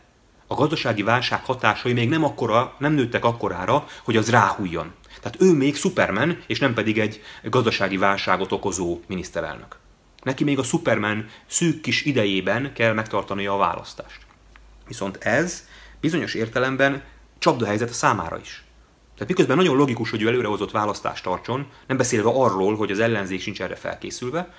a 0.48 0.56
gazdasági 0.56 1.04
válság 1.04 1.46
hatásai 1.46 1.94
még 1.94 2.10
nem, 2.10 2.24
akkora, 2.24 2.76
nem 2.78 2.94
nőttek 2.94 3.26
akkorára, 3.26 3.86
hogy 4.04 4.18
az 4.18 4.30
ráhújjon. 4.30 4.94
Tehát 5.22 5.42
ő 5.42 5.54
még 5.54 5.76
Superman, 5.76 6.44
és 6.48 6.60
nem 6.60 6.74
pedig 6.74 7.00
egy 7.00 7.22
gazdasági 7.44 7.98
válságot 7.98 8.52
okozó 8.52 9.00
miniszterelnök. 9.08 9.78
Neki 10.24 10.44
még 10.44 10.60
a 10.60 10.64
Superman 10.64 11.30
szűk 11.48 11.82
kis 11.82 12.06
idejében 12.06 12.74
kell 12.74 12.94
megtartania 12.94 13.54
a 13.54 13.58
választást. 13.58 14.22
Viszont 14.88 15.18
ez 15.18 15.68
bizonyos 16.00 16.34
értelemben 16.34 17.04
csapdahelyzet 17.40 17.90
a 17.90 17.94
számára 17.94 18.40
is. 18.40 18.64
Tehát 19.24 19.38
miközben 19.38 19.64
nagyon 19.64 19.80
logikus, 19.80 20.10
hogy 20.10 20.22
ő 20.22 20.28
előrehozott 20.28 20.72
választást 20.72 21.24
tartson, 21.24 21.66
nem 21.88 21.98
beszélve 21.98 22.30
arról, 22.30 22.76
hogy 22.76 22.92
az 22.92 23.00
ellenzék 23.00 23.42
sincs 23.42 23.62
erre 23.62 23.76
felkészülve, 23.76 24.54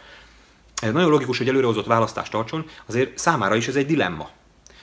nagyon 0.83 1.11
logikus, 1.11 1.38
hogy 1.38 1.49
előrehozott 1.49 1.87
választást 1.87 2.30
tartson, 2.30 2.64
azért 2.87 3.18
számára 3.18 3.54
is 3.54 3.68
ez 3.68 3.76
egy 3.76 3.87
dilemma. 3.87 4.30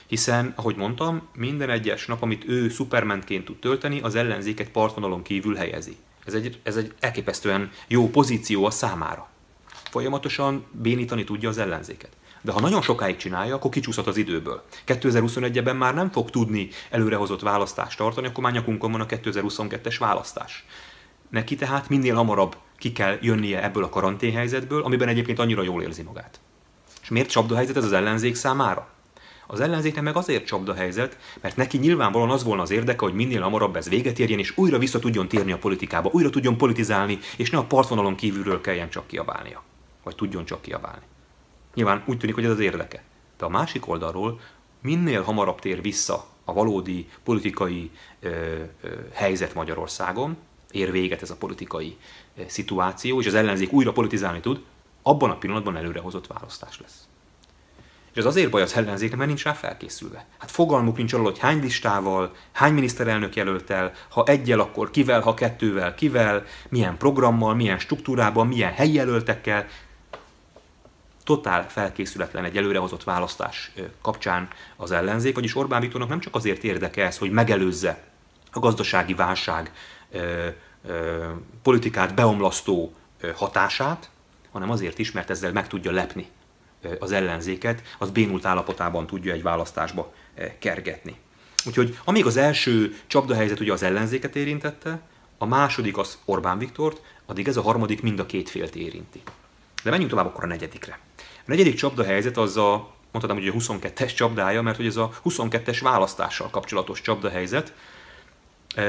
Hiszen, 0.06 0.52
ahogy 0.56 0.76
mondtam, 0.76 1.28
minden 1.34 1.70
egyes 1.70 2.06
nap, 2.06 2.22
amit 2.22 2.44
ő 2.48 2.68
szupermentként 2.68 3.44
tud 3.44 3.58
tölteni, 3.58 4.00
az 4.00 4.14
ellenzéket 4.14 4.68
partvonalon 4.68 5.22
kívül 5.22 5.54
helyezi. 5.54 5.96
Ez 6.24 6.34
egy, 6.34 6.60
ez 6.62 6.76
egy 6.76 6.92
elképesztően 7.00 7.70
jó 7.88 8.10
pozíció 8.10 8.64
a 8.64 8.70
számára. 8.70 9.28
Folyamatosan 9.90 10.64
bénítani 10.70 11.24
tudja 11.24 11.48
az 11.48 11.58
ellenzéket. 11.58 12.10
De 12.44 12.52
ha 12.52 12.60
nagyon 12.60 12.82
sokáig 12.82 13.16
csinálja, 13.16 13.54
akkor 13.54 13.70
kicsúszhat 13.70 14.06
az 14.06 14.16
időből. 14.16 14.62
2021-ben 14.86 15.76
már 15.76 15.94
nem 15.94 16.10
fog 16.10 16.30
tudni 16.30 16.68
előrehozott 16.90 17.40
választást 17.40 17.98
tartani, 17.98 18.26
akkor 18.26 18.42
már 18.42 18.52
nyakunkon 18.52 18.92
van 18.92 19.00
a 19.00 19.06
2022-es 19.06 19.96
választás. 19.98 20.64
Neki 21.28 21.54
tehát 21.54 21.88
minél 21.88 22.14
hamarabb 22.14 22.56
ki 22.78 22.92
kell 22.92 23.18
jönnie 23.20 23.64
ebből 23.64 23.84
a 23.84 23.88
karanténhelyzetből, 23.88 24.82
amiben 24.82 25.08
egyébként 25.08 25.38
annyira 25.38 25.62
jól 25.62 25.82
érzi 25.82 26.02
magát. 26.02 26.40
És 27.02 27.08
miért 27.08 27.30
csapdahelyzet 27.30 27.76
ez 27.76 27.84
az 27.84 27.92
ellenzék 27.92 28.34
számára? 28.34 28.88
Az 29.46 29.60
ellenzéknek 29.60 30.04
meg 30.04 30.16
azért 30.16 30.46
csapdahelyzet, 30.46 31.18
mert 31.40 31.56
neki 31.56 31.78
nyilvánvalóan 31.78 32.30
az 32.30 32.44
volna 32.44 32.62
az 32.62 32.70
érdeke, 32.70 33.04
hogy 33.04 33.14
minél 33.14 33.40
hamarabb 33.40 33.76
ez 33.76 33.88
véget 33.88 34.18
érjen, 34.18 34.38
és 34.38 34.52
újra 34.56 34.78
vissza 34.78 34.98
tudjon 34.98 35.28
térni 35.28 35.52
a 35.52 35.58
politikába, 35.58 36.10
újra 36.12 36.30
tudjon 36.30 36.56
politizálni, 36.56 37.18
és 37.36 37.50
ne 37.50 37.58
a 37.58 37.64
partvonalon 37.64 38.14
kívülről 38.14 38.60
kelljen 38.60 38.90
csak 38.90 39.06
kiabálnia. 39.06 39.62
Vagy 40.02 40.14
tudjon 40.14 40.44
csak 40.44 40.62
kiabálni. 40.62 41.04
Nyilván 41.74 42.02
úgy 42.06 42.18
tűnik, 42.18 42.34
hogy 42.34 42.44
ez 42.44 42.50
az 42.50 42.58
érdeke. 42.58 43.02
De 43.38 43.44
a 43.44 43.48
másik 43.48 43.88
oldalról 43.88 44.40
minél 44.80 45.22
hamarabb 45.22 45.58
tér 45.58 45.82
vissza 45.82 46.26
a 46.44 46.52
valódi 46.52 47.08
politikai 47.24 47.90
ö, 48.20 48.28
ö, 48.80 48.88
helyzet 49.12 49.54
Magyarországon, 49.54 50.36
ér 50.70 50.90
véget 50.90 51.22
ez 51.22 51.30
a 51.30 51.36
politikai 51.36 51.96
ö, 52.36 52.42
szituáció, 52.46 53.20
és 53.20 53.26
az 53.26 53.34
ellenzék 53.34 53.72
újra 53.72 53.92
politizálni 53.92 54.40
tud, 54.40 54.60
abban 55.02 55.30
a 55.30 55.36
pillanatban 55.38 55.76
előrehozott 55.76 56.26
választás 56.26 56.80
lesz. 56.80 57.06
És 58.12 58.18
ez 58.18 58.24
azért 58.24 58.50
baj 58.50 58.62
az 58.62 58.76
ellenzéknek, 58.76 59.18
mert 59.18 59.28
nincs 59.28 59.44
rá 59.44 59.52
felkészülve. 59.52 60.26
Hát 60.38 60.50
fogalmuk 60.50 60.96
nincs 60.96 61.12
arról, 61.12 61.24
hogy 61.24 61.38
hány 61.38 61.60
listával, 61.60 62.34
hány 62.52 62.72
miniszterelnök 62.72 63.36
jelölt 63.36 63.70
el, 63.70 63.92
ha 64.08 64.24
egyel, 64.26 64.60
akkor 64.60 64.90
kivel, 64.90 65.20
ha 65.20 65.34
kettővel, 65.34 65.94
kivel, 65.94 66.44
milyen 66.68 66.96
programmal, 66.96 67.54
milyen 67.54 67.78
struktúrában, 67.78 68.46
milyen 68.46 68.72
helyi 68.72 68.92
jelöltekkel. 68.92 69.66
Totál 71.24 71.68
felkészületlen 71.68 72.44
egy 72.44 72.56
előrehozott 72.56 73.04
választás 73.04 73.72
kapcsán 74.02 74.48
az 74.76 74.90
ellenzék, 74.90 75.34
vagyis 75.34 75.56
Orbán 75.56 75.80
Viktornak 75.80 76.08
nem 76.08 76.20
csak 76.20 76.34
azért 76.34 76.64
érdeke 76.64 77.04
ez, 77.04 77.18
hogy 77.18 77.30
megelőzze 77.30 78.02
a 78.52 78.58
gazdasági 78.58 79.14
válság 79.14 79.72
politikát 81.62 82.14
beomlasztó 82.14 82.94
hatását, 83.34 84.10
hanem 84.50 84.70
azért 84.70 84.98
is, 84.98 85.12
mert 85.12 85.30
ezzel 85.30 85.52
meg 85.52 85.68
tudja 85.68 85.90
lepni 85.90 86.28
az 86.98 87.12
ellenzéket, 87.12 87.82
az 87.98 88.10
bénult 88.10 88.44
állapotában 88.44 89.06
tudja 89.06 89.32
egy 89.32 89.42
választásba 89.42 90.12
kergetni. 90.58 91.16
Úgyhogy 91.66 91.98
amíg 92.04 92.26
az 92.26 92.36
első 92.36 92.96
csapdahelyzet 93.06 93.60
ugye 93.60 93.72
az 93.72 93.82
ellenzéket 93.82 94.36
érintette, 94.36 95.00
a 95.38 95.46
második 95.46 95.98
az 95.98 96.18
Orbán 96.24 96.58
Viktort, 96.58 97.02
addig 97.26 97.48
ez 97.48 97.56
a 97.56 97.62
harmadik 97.62 98.02
mind 98.02 98.18
a 98.18 98.26
két 98.26 98.50
félt 98.50 98.74
érinti. 98.74 99.22
De 99.82 99.90
menjünk 99.90 100.10
tovább 100.10 100.26
akkor 100.26 100.44
a 100.44 100.46
negyedikre. 100.46 100.98
A 101.18 101.44
negyedik 101.44 101.74
csapdahelyzet 101.74 102.36
az 102.36 102.56
a, 102.56 102.90
mondhatom, 103.12 103.42
hogy 103.42 103.48
a 103.48 103.52
22-es 103.52 104.14
csapdája, 104.14 104.62
mert 104.62 104.76
hogy 104.76 104.86
ez 104.86 104.96
a 104.96 105.10
22-es 105.24 105.78
választással 105.82 106.50
kapcsolatos 106.50 107.00
csapdahelyzet, 107.00 107.72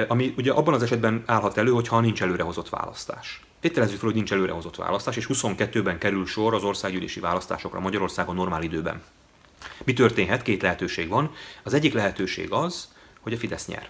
ami 0.08 0.34
ugye 0.38 0.52
abban 0.52 0.74
az 0.74 0.84
esetben 0.84 1.24
állhat 1.26 1.58
elő, 1.58 1.72
hogyha 1.72 2.00
nincs 2.00 2.22
előrehozott 2.22 2.70
választás. 2.70 3.42
Tételezzük 3.60 3.98
fel, 3.98 4.06
hogy 4.06 4.16
nincs 4.16 4.32
előrehozott 4.32 4.76
választás, 4.76 5.16
és 5.16 5.28
22-ben 5.34 5.98
kerül 5.98 6.26
sor 6.26 6.54
az 6.54 6.64
országgyűlési 6.64 7.20
választásokra 7.20 7.80
Magyarországon 7.80 8.36
normál 8.36 8.64
időben. 8.64 9.02
Mi 9.84 9.94
történhet? 9.94 10.42
Két 10.42 10.62
lehetőség 10.62 11.10
van. 11.10 11.32
Az 11.64 11.74
egyik 11.74 11.94
lehetőség 11.94 12.52
az, 12.52 12.88
hogy 13.20 13.34
a 13.34 13.38
Fidesz 13.38 13.68
nyer. 13.68 13.90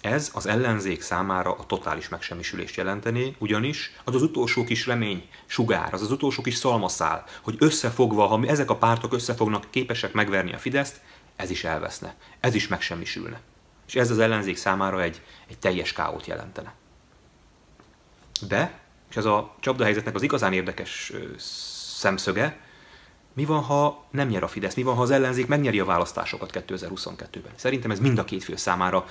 Ez 0.00 0.30
az 0.34 0.46
ellenzék 0.46 1.02
számára 1.02 1.52
a 1.52 1.66
totális 1.66 2.08
megsemmisülést 2.08 2.76
jelenteni, 2.76 3.36
ugyanis 3.38 3.92
az 4.04 4.14
az 4.14 4.22
utolsó 4.22 4.64
kis 4.64 4.86
remény, 4.86 5.28
sugár, 5.46 5.94
az 5.94 6.02
az 6.02 6.10
utolsó 6.10 6.42
kis 6.42 6.54
szalmaszál, 6.54 7.24
hogy 7.42 7.56
összefogva, 7.58 8.26
ha 8.26 8.46
ezek 8.46 8.70
a 8.70 8.76
pártok 8.76 9.12
összefognak, 9.12 9.70
képesek 9.70 10.12
megverni 10.12 10.52
a 10.52 10.58
Fideszt, 10.58 11.00
ez 11.36 11.50
is 11.50 11.64
elveszne, 11.64 12.14
ez 12.40 12.54
is 12.54 12.68
megsemmisülne. 12.68 13.40
És 13.86 13.94
ez 13.94 14.10
az 14.10 14.18
ellenzék 14.18 14.56
számára 14.56 15.02
egy, 15.02 15.22
egy 15.48 15.58
teljes 15.58 15.92
káót 15.92 16.26
jelentene. 16.26 16.74
De, 18.46 18.80
és 19.10 19.16
ez 19.16 19.24
a 19.24 19.54
csapdahelyzetnek 19.60 20.14
az 20.14 20.22
igazán 20.22 20.52
érdekes 20.52 21.12
szemszöge, 21.98 22.60
mi 23.38 23.44
van, 23.44 23.62
ha 23.62 24.04
nem 24.10 24.28
nyer 24.28 24.42
a 24.42 24.48
Fidesz? 24.48 24.74
Mi 24.74 24.82
van, 24.82 24.94
ha 24.94 25.02
az 25.02 25.10
ellenzék 25.10 25.46
megnyeri 25.46 25.80
a 25.80 25.84
választásokat 25.84 26.64
2022-ben? 26.68 27.52
Szerintem 27.56 27.90
ez 27.90 28.00
mind 28.00 28.18
a 28.18 28.24
két 28.24 28.44
fél 28.44 28.56
számára 28.56 29.04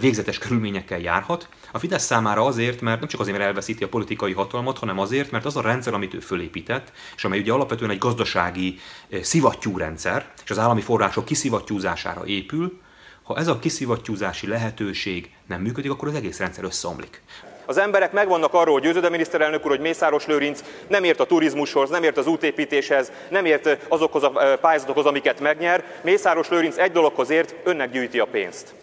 végzetes 0.00 0.38
körülményekkel 0.38 1.00
járhat. 1.00 1.48
A 1.72 1.78
Fidesz 1.78 2.04
számára 2.04 2.44
azért, 2.44 2.80
mert 2.80 3.00
nem 3.00 3.08
csak 3.08 3.20
azért, 3.20 3.36
mert 3.36 3.48
elveszíti 3.48 3.84
a 3.84 3.88
politikai 3.88 4.32
hatalmat, 4.32 4.78
hanem 4.78 4.98
azért, 4.98 5.30
mert 5.30 5.44
az 5.44 5.56
a 5.56 5.60
rendszer, 5.60 5.94
amit 5.94 6.14
ő 6.14 6.20
fölépített, 6.20 6.92
és 7.16 7.24
amely 7.24 7.38
ugye 7.38 7.52
alapvetően 7.52 7.90
egy 7.90 7.98
gazdasági 7.98 8.78
szivattyúrendszer, 9.22 10.32
és 10.44 10.50
az 10.50 10.58
állami 10.58 10.80
források 10.80 11.24
kiszivattyúzására 11.24 12.26
épül, 12.26 12.80
ha 13.22 13.36
ez 13.36 13.48
a 13.48 13.58
kiszivattyúzási 13.58 14.46
lehetőség 14.46 15.30
nem 15.46 15.60
működik, 15.60 15.90
akkor 15.90 16.08
az 16.08 16.14
egész 16.14 16.38
rendszer 16.38 16.64
összeomlik. 16.64 17.22
Az 17.64 17.76
emberek 17.76 18.12
meg 18.12 18.28
vannak 18.28 18.54
arról 18.54 18.80
győződve, 18.80 19.08
miniszterelnök 19.08 19.64
úr, 19.64 19.70
hogy 19.70 19.80
Mészáros 19.80 20.26
Lőrinc 20.26 20.64
nem 20.88 21.04
ért 21.04 21.20
a 21.20 21.24
turizmushoz, 21.24 21.90
nem 21.90 22.02
ért 22.02 22.16
az 22.16 22.26
útépítéshez, 22.26 23.12
nem 23.28 23.44
ért 23.44 23.78
azokhoz 23.88 24.22
a 24.22 24.58
pályázatokhoz, 24.60 25.06
amiket 25.06 25.40
megnyer. 25.40 25.84
Mészáros 26.02 26.48
Lőrinc 26.48 26.76
egy 26.76 26.92
dologhoz 26.92 27.30
ért, 27.30 27.54
önnek 27.64 27.90
gyűjti 27.90 28.18
a 28.18 28.26
pénzt. 28.26 28.74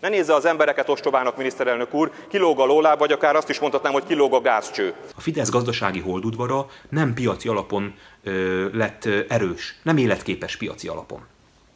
Ne 0.00 0.08
nézze 0.08 0.34
az 0.34 0.44
embereket 0.44 0.88
ostobának, 0.88 1.36
miniszterelnök 1.36 1.94
úr, 1.94 2.10
kilóg 2.28 2.60
a 2.60 2.64
lóláb, 2.64 2.98
vagy 2.98 3.12
akár 3.12 3.36
azt 3.36 3.48
is 3.48 3.58
mondhatnám, 3.58 3.92
hogy 3.92 4.04
kilóg 4.06 4.34
a 4.34 4.40
gázcső. 4.40 4.94
A 5.16 5.20
Fidesz 5.20 5.50
gazdasági 5.50 6.00
holdudvara 6.00 6.66
nem 6.88 7.14
piaci 7.14 7.48
alapon 7.48 7.94
ö, 8.22 8.66
lett 8.72 9.08
erős, 9.28 9.74
nem 9.82 9.96
életképes 9.96 10.56
piaci 10.56 10.88
alapon. 10.88 11.18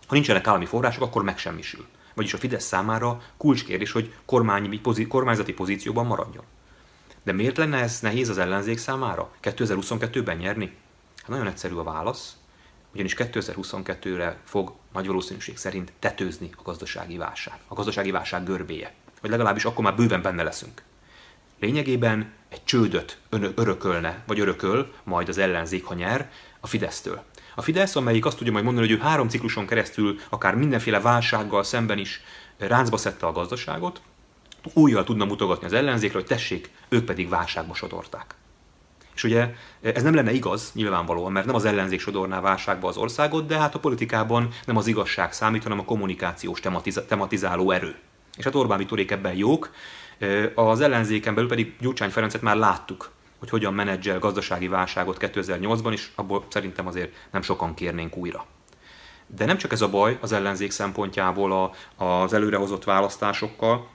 Ha 0.06 0.14
nincsenek 0.14 0.46
állami 0.46 0.66
források, 0.66 1.02
akkor 1.02 1.22
megsemmisül 1.22 1.86
vagyis 2.16 2.34
a 2.34 2.38
Fidesz 2.38 2.64
számára 2.64 3.20
kulcskérdés, 3.36 3.92
hogy 3.92 4.14
kormány, 4.24 4.80
pozí, 4.80 5.06
kormányzati 5.06 5.52
pozícióban 5.52 6.06
maradjon. 6.06 6.44
De 7.22 7.32
miért 7.32 7.56
lenne 7.56 7.78
ez 7.78 8.00
nehéz 8.00 8.28
az 8.28 8.38
ellenzék 8.38 8.78
számára 8.78 9.30
2022-ben 9.42 10.36
nyerni? 10.36 10.76
Hát 11.16 11.28
nagyon 11.28 11.46
egyszerű 11.46 11.74
a 11.74 11.82
válasz, 11.82 12.36
ugyanis 12.92 13.14
2022-re 13.18 14.40
fog 14.44 14.72
nagy 14.92 15.06
valószínűség 15.06 15.56
szerint 15.56 15.92
tetőzni 15.98 16.50
a 16.56 16.62
gazdasági 16.62 17.16
válság, 17.16 17.58
a 17.68 17.74
gazdasági 17.74 18.10
válság 18.10 18.44
görbéje. 18.44 18.94
Vagy 19.20 19.30
legalábbis 19.30 19.64
akkor 19.64 19.84
már 19.84 19.96
bőven 19.96 20.22
benne 20.22 20.42
leszünk. 20.42 20.82
Lényegében 21.60 22.32
egy 22.48 22.64
csődöt 22.64 23.18
örökölne, 23.54 24.22
vagy 24.26 24.40
örököl 24.40 24.92
majd 25.04 25.28
az 25.28 25.38
ellenzék, 25.38 25.84
ha 25.84 25.94
nyer, 25.94 26.30
a 26.60 26.66
Fidesztől. 26.66 27.22
A 27.58 27.62
Fidesz, 27.62 27.96
amelyik 27.96 28.24
azt 28.24 28.36
tudja 28.36 28.52
majd 28.52 28.64
mondani, 28.64 28.86
hogy 28.86 28.96
ő 28.96 29.00
három 29.00 29.28
cikluson 29.28 29.66
keresztül 29.66 30.18
akár 30.28 30.54
mindenféle 30.54 31.00
válsággal 31.00 31.62
szemben 31.62 31.98
is 31.98 32.20
ráncba 32.58 32.96
szedte 32.96 33.26
a 33.26 33.32
gazdaságot, 33.32 34.00
újjal 34.72 35.04
tudna 35.04 35.24
mutogatni 35.24 35.66
az 35.66 35.72
ellenzékre, 35.72 36.18
hogy 36.18 36.26
tessék, 36.26 36.70
ők 36.88 37.04
pedig 37.04 37.28
válságba 37.28 37.74
sodorták. 37.74 38.34
És 39.14 39.24
ugye 39.24 39.54
ez 39.80 40.02
nem 40.02 40.14
lenne 40.14 40.32
igaz, 40.32 40.70
nyilvánvalóan, 40.74 41.32
mert 41.32 41.46
nem 41.46 41.54
az 41.54 41.64
ellenzék 41.64 42.00
sodorná 42.00 42.40
válságba 42.40 42.88
az 42.88 42.96
országot, 42.96 43.46
de 43.46 43.58
hát 43.58 43.74
a 43.74 43.78
politikában 43.78 44.48
nem 44.66 44.76
az 44.76 44.86
igazság 44.86 45.32
számít, 45.32 45.62
hanem 45.62 45.78
a 45.78 45.84
kommunikációs 45.84 46.60
tematiz- 46.60 47.04
tematizáló 47.08 47.70
erő. 47.70 47.96
És 48.36 48.44
hát 48.44 48.54
Orbán 48.54 48.78
Viktorék 48.78 49.10
ebben 49.10 49.34
jók, 49.34 49.70
az 50.54 50.80
ellenzéken 50.80 51.34
belül 51.34 51.48
pedig 51.48 51.74
Gyurcsány 51.80 52.10
Ferencet 52.10 52.42
már 52.42 52.56
láttuk 52.56 53.10
hogy 53.38 53.50
hogyan 53.50 53.74
menedzsel 53.74 54.18
gazdasági 54.18 54.68
válságot 54.68 55.16
2008-ban, 55.20 55.92
és 55.92 56.08
abból 56.14 56.44
szerintem 56.48 56.86
azért 56.86 57.12
nem 57.30 57.42
sokan 57.42 57.74
kérnénk 57.74 58.16
újra. 58.16 58.46
De 59.26 59.44
nem 59.44 59.56
csak 59.56 59.72
ez 59.72 59.80
a 59.80 59.88
baj 59.88 60.18
az 60.20 60.32
ellenzék 60.32 60.70
szempontjából 60.70 61.52
a, 61.52 62.04
az 62.04 62.32
előrehozott 62.32 62.84
választásokkal, 62.84 63.88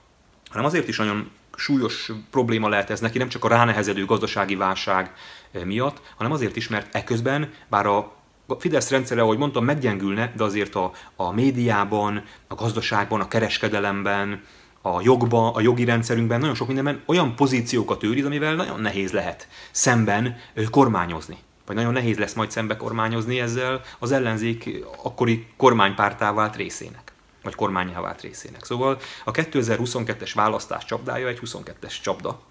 hanem 0.49 0.65
azért 0.65 0.87
is 0.87 0.97
nagyon 0.97 1.31
súlyos 1.55 2.11
probléma 2.31 2.69
lehet 2.69 2.89
ez 2.89 2.99
neki, 2.99 3.17
nem 3.17 3.29
csak 3.29 3.45
a 3.45 3.47
ránehezedő 3.47 4.05
gazdasági 4.05 4.55
válság 4.55 5.13
eh, 5.51 5.63
miatt, 5.63 6.01
hanem 6.17 6.31
azért 6.31 6.55
is, 6.55 6.67
mert 6.67 6.95
eközben, 6.95 7.53
bár 7.67 7.85
a 7.85 8.19
Fidesz 8.59 8.89
rendszere, 8.89 9.21
ahogy 9.21 9.37
mondtam, 9.37 9.65
meggyengülne, 9.65 10.33
de 10.35 10.43
azért 10.43 10.75
a, 10.75 10.91
a 11.15 11.31
médiában, 11.31 12.23
a 12.47 12.55
gazdaságban, 12.55 13.21
a 13.21 13.27
kereskedelemben, 13.27 14.43
a 14.81 15.01
jogba, 15.01 15.51
a 15.53 15.61
jogi 15.61 15.83
rendszerünkben, 15.83 16.39
nagyon 16.39 16.55
sok 16.55 16.67
mindenben 16.67 17.03
olyan 17.05 17.35
pozíciókat 17.35 18.03
őriz, 18.03 18.25
amivel 18.25 18.55
nagyon 18.55 18.79
nehéz 18.79 19.11
lehet 19.11 19.47
szemben 19.71 20.37
kormányozni. 20.69 21.37
Vagy 21.65 21.75
nagyon 21.75 21.93
nehéz 21.93 22.17
lesz 22.17 22.33
majd 22.33 22.51
szembe 22.51 22.77
kormányozni 22.77 23.39
ezzel 23.39 23.81
az 23.99 24.11
ellenzék 24.11 24.85
akkori 25.03 25.47
kormánypártá 25.57 26.33
vált 26.33 26.55
részének. 26.55 27.13
Vagy 27.43 27.55
kormányá 27.55 28.01
vált 28.01 28.21
részének. 28.21 28.65
Szóval 28.65 28.97
a 29.25 29.31
2022-es 29.31 30.31
választás 30.35 30.85
csapdája 30.85 31.27
egy 31.27 31.39
22-es 31.45 32.01
csapda, 32.01 32.41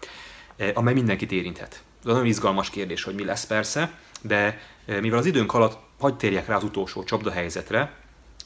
amely 0.75 0.95
mindenkit 0.95 1.33
érinthet. 1.33 1.83
Ez 1.99 2.05
nagyon 2.05 2.27
izgalmas 2.27 2.71
kérdés, 2.71 3.03
hogy 3.03 3.15
mi 3.15 3.25
lesz 3.25 3.47
persze, 3.47 3.93
de 4.21 4.61
mivel 5.01 5.19
az 5.19 5.27
időnk 5.27 5.55
alatt 5.55 5.79
hagyd 5.99 6.17
térjek 6.17 6.47
rá 6.47 6.57
az 6.57 6.65
utolsó 6.65 7.05
csapda 7.05 7.31
helyzetre, 7.31 7.93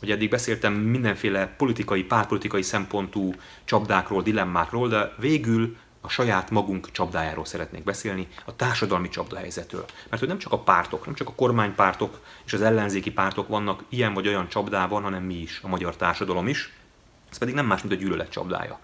hogy 0.05 0.13
eddig 0.13 0.31
beszéltem 0.31 0.73
mindenféle 0.73 1.47
politikai, 1.47 2.03
pártpolitikai 2.03 2.63
szempontú 2.63 3.35
csapdákról, 3.65 4.23
dilemmákról, 4.23 4.89
de 4.89 5.15
végül 5.19 5.77
a 6.01 6.09
saját 6.09 6.51
magunk 6.51 6.91
csapdájáról 6.91 7.45
szeretnék 7.45 7.85
beszélni, 7.85 8.29
a 8.45 8.57
társadalmi 8.57 9.09
csapdahelyzetről. 9.09 9.85
Mert 10.09 10.19
hogy 10.19 10.29
nem 10.29 10.39
csak 10.39 10.53
a 10.53 10.59
pártok, 10.59 11.07
nem 11.07 11.15
csak 11.15 11.29
a 11.29 11.35
kormánypártok 11.35 12.21
és 12.45 12.53
az 12.53 12.63
ellenzéki 12.63 13.13
pártok 13.13 13.49
vannak 13.49 13.85
ilyen 13.89 14.15
vagy 14.15 14.29
olyan 14.29 14.49
csapdában, 14.49 15.03
hanem 15.03 15.23
mi 15.23 15.35
is, 15.35 15.61
a 15.63 15.69
magyar 15.69 15.97
társadalom 15.97 16.49
is. 16.49 16.73
Ez 17.31 17.39
pedig 17.39 17.55
nem 17.55 17.67
más, 17.67 17.83
mint 17.83 17.95
a 17.95 17.99
gyűlölet 17.99 18.31
csapdája. 18.31 18.81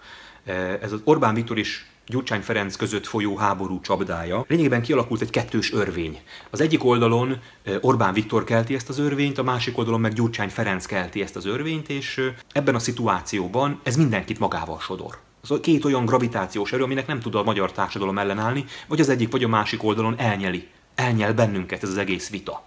Ez 0.81 0.91
az 0.91 1.01
Orbán 1.03 1.33
Viktor 1.33 1.57
és 1.57 1.85
Gyurcsány 2.11 2.41
Ferenc 2.41 2.75
között 2.75 3.05
folyó 3.05 3.35
háború 3.35 3.81
csapdája. 3.81 4.45
Lényegében 4.47 4.81
kialakult 4.81 5.21
egy 5.21 5.29
kettős 5.29 5.73
örvény. 5.73 6.19
Az 6.49 6.61
egyik 6.61 6.83
oldalon 6.83 7.39
Orbán 7.81 8.13
Viktor 8.13 8.43
kelti 8.43 8.73
ezt 8.73 8.89
az 8.89 8.99
örvényt, 8.99 9.37
a 9.37 9.43
másik 9.43 9.77
oldalon 9.77 10.01
meg 10.01 10.13
Gyurcsány 10.13 10.49
Ferenc 10.49 10.85
kelti 10.85 11.21
ezt 11.21 11.35
az 11.35 11.45
örvényt, 11.45 11.89
és 11.89 12.21
ebben 12.51 12.75
a 12.75 12.79
szituációban 12.79 13.79
ez 13.83 13.95
mindenkit 13.95 14.39
magával 14.39 14.79
sodor. 14.79 15.17
Az 15.41 15.59
két 15.61 15.85
olyan 15.85 16.05
gravitációs 16.05 16.73
erő, 16.73 16.83
aminek 16.83 17.07
nem 17.07 17.19
tud 17.19 17.35
a 17.35 17.43
magyar 17.43 17.71
társadalom 17.71 18.17
ellenállni, 18.17 18.65
vagy 18.87 18.99
az 18.99 19.09
egyik 19.09 19.31
vagy 19.31 19.43
a 19.43 19.47
másik 19.47 19.83
oldalon 19.83 20.15
elnyeli. 20.17 20.67
Elnyel 20.95 21.33
bennünket 21.33 21.83
ez 21.83 21.89
az 21.89 21.97
egész 21.97 22.29
vita. 22.29 22.63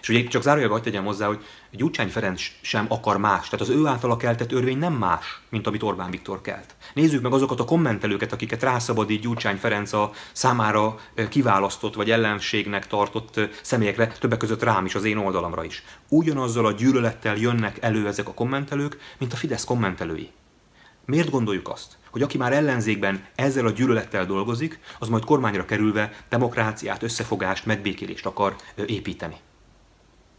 És 0.00 0.08
ugye 0.08 0.24
csak 0.24 0.42
zárójelbe 0.42 0.72
hagyd 0.72 0.84
tegyem 0.84 1.04
hozzá, 1.04 1.26
hogy 1.26 1.44
Gyurcsány 1.70 2.08
Ferenc 2.08 2.42
sem 2.60 2.86
akar 2.88 3.16
más. 3.16 3.48
Tehát 3.48 3.66
az 3.66 3.74
ő 3.74 3.86
általa 3.86 4.16
keltett 4.16 4.52
örvény 4.52 4.78
nem 4.78 4.92
más, 4.92 5.40
mint 5.48 5.66
amit 5.66 5.82
Orbán 5.82 6.10
Viktor 6.10 6.40
kelt. 6.40 6.74
Nézzük 6.94 7.22
meg 7.22 7.32
azokat 7.32 7.60
a 7.60 7.64
kommentelőket, 7.64 8.32
akiket 8.32 8.62
rászabadít 8.62 9.20
Gyurcsány 9.20 9.56
Ferenc 9.56 9.92
a 9.92 10.10
számára 10.32 10.98
kiválasztott 11.28 11.94
vagy 11.94 12.10
ellenségnek 12.10 12.86
tartott 12.86 13.40
személyekre, 13.62 14.06
többek 14.06 14.38
között 14.38 14.62
rám 14.62 14.84
is, 14.84 14.94
az 14.94 15.04
én 15.04 15.16
oldalamra 15.16 15.64
is. 15.64 15.82
Ugyanazzal 16.08 16.66
a 16.66 16.72
gyűlölettel 16.72 17.36
jönnek 17.36 17.78
elő 17.82 18.06
ezek 18.06 18.28
a 18.28 18.34
kommentelők, 18.34 18.98
mint 19.18 19.32
a 19.32 19.36
Fidesz 19.36 19.64
kommentelői. 19.64 20.30
Miért 21.04 21.30
gondoljuk 21.30 21.68
azt, 21.68 21.96
hogy 22.10 22.22
aki 22.22 22.38
már 22.38 22.52
ellenzékben 22.52 23.24
ezzel 23.34 23.66
a 23.66 23.70
gyűlölettel 23.70 24.26
dolgozik, 24.26 24.78
az 24.98 25.08
majd 25.08 25.24
kormányra 25.24 25.64
kerülve 25.64 26.12
demokráciát, 26.28 27.02
összefogást, 27.02 27.66
megbékélést 27.66 28.26
akar 28.26 28.56
építeni? 28.86 29.36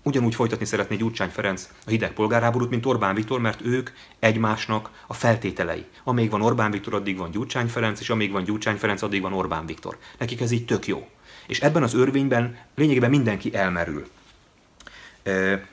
Ugyanúgy 0.08 0.36
folytatni 0.36 0.66
szeretné 0.66 0.96
Gyurcsány 0.96 1.30
Ferenc 1.30 1.70
a 1.86 1.90
hideg 1.90 2.14
polgárháborút, 2.14 2.70
mint 2.70 2.86
Orbán 2.86 3.16
Viktor, 3.16 3.40
mert 3.40 3.62
ők 3.66 3.90
egymásnak 4.20 4.90
a 5.08 5.14
feltételei. 5.14 5.86
Amíg 6.04 6.30
van 6.30 6.42
Orbán 6.42 6.72
Viktor, 6.72 6.94
addig 6.94 7.18
van 7.18 7.32
Gyurcsány 7.32 7.68
Ferenc, 7.68 8.00
és 8.00 8.10
amíg 8.10 8.32
van 8.32 8.44
Gyurcsány 8.44 8.76
Ferenc, 8.76 9.02
addig 9.02 9.22
van 9.22 9.34
Orbán 9.34 9.66
Viktor. 9.66 9.98
Nekik 10.18 10.42
ez 10.42 10.52
így 10.52 10.66
tök 10.66 10.88
jó. 10.88 11.08
És 11.48 11.60
ebben 11.60 11.84
az 11.84 11.94
örvényben 11.94 12.58
lényegében 12.76 13.10
mindenki 13.10 13.56
elmerül. 13.56 14.08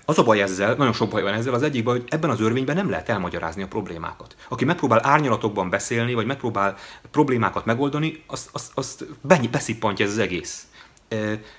Az 0.04 0.18
a 0.18 0.24
baj 0.24 0.42
ezzel, 0.42 0.74
nagyon 0.74 0.92
sok 0.92 1.10
baj 1.10 1.22
van 1.22 1.34
ezzel, 1.34 1.54
az 1.54 1.62
egyik 1.62 1.84
baj, 1.84 1.98
hogy 1.98 2.08
ebben 2.08 2.30
az 2.30 2.40
örvényben 2.40 2.76
nem 2.76 2.90
lehet 2.90 3.08
elmagyarázni 3.08 3.62
a 3.62 3.68
problémákat. 3.68 4.36
Aki 4.48 4.64
megpróbál 4.64 5.06
árnyalatokban 5.06 5.70
beszélni, 5.70 6.14
vagy 6.14 6.26
megpróbál 6.26 6.76
problémákat 7.10 7.64
megoldani, 7.64 8.22
azt, 8.26 8.48
azt, 8.52 8.70
azt 8.74 9.06
beszippantja 9.50 10.04
ez 10.04 10.10
az 10.10 10.18
egész. 10.18 10.66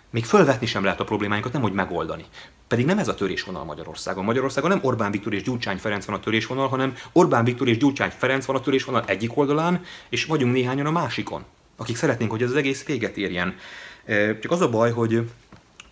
Még 0.10 0.25
fölvetni 0.25 0.65
sem 0.65 0.84
lehet 0.84 1.00
a 1.00 1.03
problémáinkat, 1.03 1.53
nem 1.53 1.62
hogy 1.62 1.74
megoldani. 1.74 2.25
Pedig 2.67 2.86
nem 2.86 3.00
ez 3.00 3.07
a 3.07 3.15
törésvonal 3.15 3.63
Magyarországon. 3.63 4.24
Magyarországon 4.24 4.69
nem 4.69 4.79
Orbán 4.81 5.12
Viktor 5.12 5.34
és 5.34 5.43
Gyurcsány 5.43 5.77
Ferenc 5.77 6.05
van 6.05 6.15
a 6.15 6.19
törésvonal, 6.19 6.67
hanem 6.67 6.93
Orbán 7.12 7.43
Viktor 7.43 7.67
és 7.67 7.77
Gyurcsány 7.77 8.12
Ferenc 8.17 8.45
van 8.45 8.55
a 8.55 8.60
törésvonal 8.60 9.03
egyik 9.05 9.38
oldalán, 9.38 9.84
és 10.10 10.25
vagyunk 10.25 10.53
néhányan 10.53 10.86
a 10.86 10.91
másikon, 10.91 11.43
akik 11.77 11.95
szeretnénk, 11.95 12.31
hogy 12.31 12.43
ez 12.43 12.50
az 12.50 12.55
egész 12.55 12.86
véget 12.86 13.17
érjen. 13.17 13.55
Csak 14.41 14.51
az 14.51 14.62
a 14.62 14.69
baj, 14.69 14.91
hogy 14.91 15.29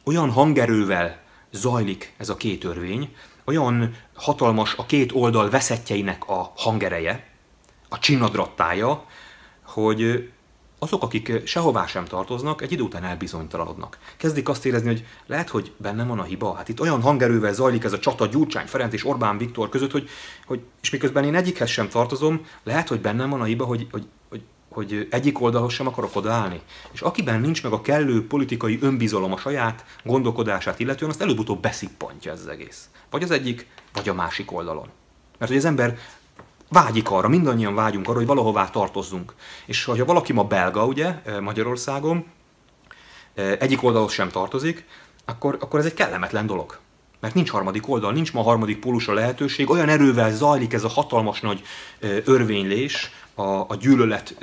olyan 0.03 0.29
hangerővel 0.29 1.21
zajlik 1.51 2.13
ez 2.17 2.29
a 2.29 2.37
két 2.37 2.59
törvény, 2.59 3.15
olyan 3.45 3.95
hatalmas 4.13 4.75
a 4.77 4.85
két 4.85 5.11
oldal 5.11 5.49
veszettjeinek 5.49 6.27
a 6.27 6.51
hangereje, 6.55 7.27
a 7.89 7.99
csinadrattája, 7.99 9.05
hogy 9.63 10.29
azok, 10.83 11.03
akik 11.03 11.41
sehová 11.45 11.85
sem 11.85 12.05
tartoznak, 12.05 12.61
egy 12.61 12.71
idő 12.71 12.81
után 12.81 13.03
elbizonytalanodnak. 13.03 13.97
Kezdik 14.17 14.49
azt 14.49 14.65
érezni, 14.65 14.87
hogy 14.87 15.05
lehet, 15.25 15.49
hogy 15.49 15.71
bennem 15.77 16.07
van 16.07 16.19
a 16.19 16.23
hiba. 16.23 16.53
Hát 16.55 16.69
itt 16.69 16.81
olyan 16.81 17.01
hangerővel 17.01 17.53
zajlik 17.53 17.83
ez 17.83 17.93
a 17.93 17.99
csata 17.99 18.25
Gyurcsány 18.25 18.65
Ferenc 18.65 18.93
és 18.93 19.05
Orbán 19.05 19.37
Viktor 19.37 19.69
között, 19.69 19.91
hogy, 19.91 20.09
hogy 20.45 20.61
és 20.81 20.89
miközben 20.89 21.23
én 21.23 21.35
egyikhez 21.35 21.69
sem 21.69 21.89
tartozom, 21.89 22.45
lehet, 22.63 22.87
hogy 22.87 23.01
bennem 23.01 23.29
van 23.29 23.41
a 23.41 23.43
hiba, 23.43 23.65
hogy, 23.65 23.87
hogy, 23.91 24.05
hogy, 24.29 24.41
hogy 24.69 25.07
egyik 25.09 25.41
oldalhoz 25.41 25.73
sem 25.73 25.87
akarok 25.87 26.15
odaállni. 26.15 26.61
És 26.91 27.01
akiben 27.01 27.41
nincs 27.41 27.63
meg 27.63 27.71
a 27.71 27.81
kellő 27.81 28.27
politikai 28.27 28.77
önbizalom 28.81 29.33
a 29.33 29.37
saját 29.37 29.85
gondolkodását 30.03 30.79
illetően, 30.79 31.11
azt 31.11 31.21
előbb-utóbb 31.21 31.61
beszippantja 31.61 32.31
ez 32.31 32.39
az 32.39 32.47
egész. 32.47 32.89
Vagy 33.09 33.23
az 33.23 33.31
egyik, 33.31 33.67
vagy 33.93 34.09
a 34.09 34.13
másik 34.13 34.51
oldalon. 34.51 34.87
Mert 35.37 35.51
hogy 35.51 35.59
az 35.59 35.65
ember 35.65 35.97
vágyik 36.73 37.09
arra, 37.09 37.27
mindannyian 37.27 37.75
vágyunk 37.75 38.07
arra, 38.07 38.17
hogy 38.17 38.27
valahová 38.27 38.69
tartozzunk. 38.69 39.33
És 39.65 39.83
ha 39.83 40.05
valaki 40.05 40.33
ma 40.33 40.43
belga, 40.43 40.85
ugye, 40.85 41.21
eh, 41.23 41.39
Magyarországon, 41.39 42.25
eh, 43.33 43.51
egyik 43.59 43.83
oldalhoz 43.83 44.11
sem 44.11 44.29
tartozik, 44.29 44.85
akkor, 45.25 45.57
akkor 45.59 45.79
ez 45.79 45.85
egy 45.85 45.93
kellemetlen 45.93 46.45
dolog. 46.45 46.77
Mert 47.19 47.33
nincs 47.33 47.49
harmadik 47.49 47.89
oldal, 47.89 48.11
nincs 48.11 48.33
ma 48.33 48.41
harmadik 48.41 48.79
pólusra 48.79 49.13
lehetőség, 49.13 49.69
olyan 49.69 49.89
erővel 49.89 50.31
zajlik 50.31 50.73
ez 50.73 50.83
a 50.83 50.87
hatalmas 50.87 51.41
nagy 51.41 51.61
eh, 51.99 52.17
örvénylés, 52.25 53.11
a, 53.35 53.41
a 53.43 53.75
gyűlölet, 53.79 54.35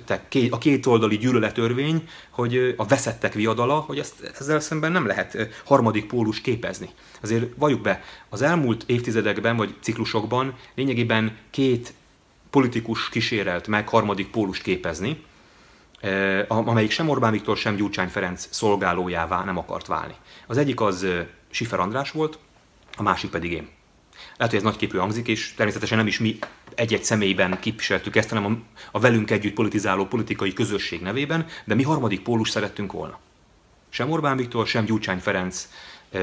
a 0.50 0.58
két 0.58 0.86
oldali 0.86 1.18
gyűlöletörvény, 1.18 2.08
hogy 2.30 2.74
a 2.76 2.86
veszettek 2.86 3.32
viadala, 3.32 3.74
hogy 3.74 3.98
ezt, 3.98 4.32
ezzel 4.38 4.60
szemben 4.60 4.92
nem 4.92 5.06
lehet 5.06 5.48
harmadik 5.64 6.06
pólus 6.06 6.40
képezni. 6.40 6.88
Azért 7.22 7.46
valljuk 7.56 7.80
be, 7.80 8.02
az 8.28 8.42
elmúlt 8.42 8.84
évtizedekben 8.86 9.56
vagy 9.56 9.74
ciklusokban 9.80 10.54
lényegében 10.74 11.36
két 11.50 11.92
politikus 12.50 13.08
kísérelt 13.08 13.66
meg 13.66 13.88
harmadik 13.88 14.30
pólust 14.30 14.62
képezni, 14.62 15.24
eh, 16.00 16.44
amelyik 16.48 16.90
sem 16.90 17.08
Orbán 17.08 17.32
Viktor, 17.32 17.56
sem 17.56 17.76
Gyurcsány 17.76 18.08
Ferenc 18.08 18.48
szolgálójává 18.50 19.44
nem 19.44 19.58
akart 19.58 19.86
válni. 19.86 20.14
Az 20.46 20.56
egyik 20.56 20.80
az 20.80 21.04
eh, 21.04 21.26
Sifer 21.50 21.80
András 21.80 22.10
volt, 22.10 22.38
a 22.96 23.02
másik 23.02 23.30
pedig 23.30 23.52
én. 23.52 23.68
Lehet, 24.36 24.54
hogy 24.54 24.54
ez 24.54 24.62
nagyképű 24.62 24.98
hangzik, 24.98 25.28
és 25.28 25.54
természetesen 25.54 25.98
nem 25.98 26.06
is 26.06 26.18
mi 26.18 26.38
egy-egy 26.74 27.04
személyben 27.04 27.60
képviseltük 27.60 28.16
ezt, 28.16 28.28
hanem 28.28 28.64
a, 28.92 28.98
velünk 28.98 29.30
együtt 29.30 29.54
politizáló 29.54 30.06
politikai 30.06 30.52
közösség 30.52 31.00
nevében, 31.00 31.46
de 31.64 31.74
mi 31.74 31.82
harmadik 31.82 32.22
pólus 32.22 32.50
szerettünk 32.50 32.92
volna. 32.92 33.18
Sem 33.88 34.10
Orbán 34.10 34.36
Viktor, 34.36 34.66
sem 34.66 34.84
Gyurcsány 34.84 35.18
Ferenc 35.18 35.68
e, 36.10 36.18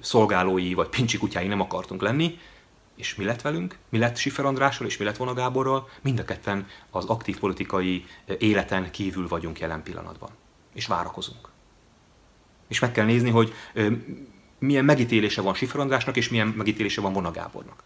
szolgálói 0.00 0.74
vagy 0.74 0.88
pincsi 0.88 1.18
kutyái 1.18 1.46
nem 1.46 1.60
akartunk 1.60 2.02
lenni, 2.02 2.38
és 3.02 3.14
mi 3.14 3.24
lett 3.24 3.42
velünk? 3.42 3.76
Mi 3.88 3.98
lett 3.98 4.16
Sifer 4.16 4.44
Andrással, 4.44 4.86
és 4.86 4.96
mi 4.96 5.04
lett 5.04 5.16
volna 5.16 5.34
Gáborral? 5.34 5.88
Mind 6.02 6.18
a 6.18 6.24
ketten 6.24 6.66
az 6.90 7.04
aktív 7.04 7.38
politikai 7.38 8.04
eh, 8.24 8.36
életen 8.38 8.90
kívül 8.90 9.28
vagyunk 9.28 9.58
jelen 9.58 9.82
pillanatban. 9.82 10.30
És 10.74 10.86
várakozunk. 10.86 11.48
És 12.68 12.78
meg 12.78 12.92
kell 12.92 13.04
nézni, 13.04 13.30
hogy 13.30 13.52
eh, 13.74 13.92
milyen 14.58 14.84
megítélése 14.84 15.40
van 15.40 15.54
Sifer 15.54 15.80
Andrásnak, 15.80 16.16
és 16.16 16.28
milyen 16.28 16.46
megítélése 16.46 17.00
van 17.00 17.12
Vona 17.12 17.30
Gábornak. 17.30 17.82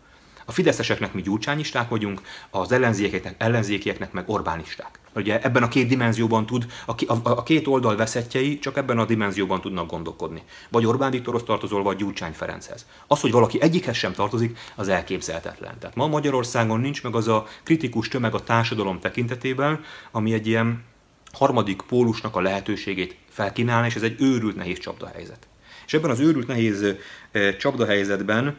A 0.49 0.53
fideszeseknek 0.53 1.13
mi 1.13 1.23
gyurcsányisták 1.23 1.89
vagyunk, 1.89 2.21
az 2.51 2.73
ellenzékieknek, 2.73 3.35
ellenzékieknek 3.39 4.13
meg 4.13 4.29
Orbánisták. 4.29 4.99
Ugye 5.15 5.41
ebben 5.43 5.63
a 5.63 5.69
két 5.69 5.89
dimenzióban 5.89 6.47
tud, 6.47 6.67
a, 6.87 7.05
a, 7.07 7.19
a 7.23 7.43
két 7.43 7.67
oldal 7.67 7.97
veszettjei 7.97 8.59
csak 8.59 8.77
ebben 8.77 8.99
a 8.99 9.05
dimenzióban 9.05 9.61
tudnak 9.61 9.91
gondolkodni. 9.91 10.43
Vagy 10.71 10.87
Orbán 10.87 11.11
Viktorhoz 11.11 11.43
tartozol, 11.43 11.83
vagy 11.83 11.97
Gyurcsány 11.97 12.33
Ferenchez. 12.33 12.87
Az, 13.07 13.21
hogy 13.21 13.31
valaki 13.31 13.61
egyikhez 13.61 13.97
sem 13.97 14.13
tartozik, 14.13 14.59
az 14.75 14.89
elképzelhetetlen. 14.89 15.79
Tehát 15.79 15.97
ma 15.97 16.07
Magyarországon 16.07 16.81
nincs 16.81 17.03
meg 17.03 17.15
az 17.15 17.29
a 17.29 17.47
kritikus 17.63 18.09
tömeg 18.09 18.35
a 18.35 18.43
társadalom 18.43 19.01
tekintetében, 19.01 19.81
ami 20.11 20.33
egy 20.33 20.47
ilyen 20.47 20.85
harmadik 21.33 21.83
pólusnak 21.83 22.37
a 22.37 22.41
lehetőségét 22.41 23.17
felkínálna, 23.29 23.87
és 23.87 23.95
ez 23.95 24.03
egy 24.03 24.21
őrült 24.21 24.57
nehéz 24.57 24.79
csapdahelyzet. 24.79 25.47
És 25.87 25.95
ebben 25.95 26.11
az 26.11 26.21
őrült 26.21 26.47
nehéz 26.47 26.83
eh, 27.31 27.57
csapdahelyzetben 27.57 28.57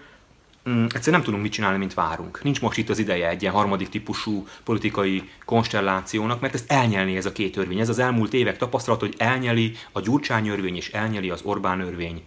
mm, 0.69 0.83
egyszerűen 0.83 1.15
nem 1.15 1.21
tudunk 1.21 1.43
mit 1.43 1.51
csinálni, 1.51 1.77
mint 1.77 1.93
várunk. 1.93 2.43
Nincs 2.43 2.61
most 2.61 2.77
itt 2.77 2.89
az 2.89 2.99
ideje 2.99 3.29
egy 3.29 3.41
ilyen 3.41 3.53
harmadik 3.53 3.89
típusú 3.89 4.47
politikai 4.63 5.29
konstellációnak, 5.45 6.41
mert 6.41 6.53
ezt 6.53 6.71
elnyelni 6.71 7.17
ez 7.17 7.25
a 7.25 7.31
két 7.31 7.57
örvény. 7.57 7.79
Ez 7.79 7.89
az 7.89 7.99
elmúlt 7.99 8.33
évek 8.33 8.57
tapasztalat, 8.57 8.99
hogy 8.99 9.15
elnyeli 9.17 9.75
a 9.91 9.99
Gyurcsány 9.99 10.47
örvény 10.47 10.75
és 10.75 10.91
elnyeli 10.91 11.29
az 11.29 11.41
Orbán 11.43 11.79
örvény 11.79 12.23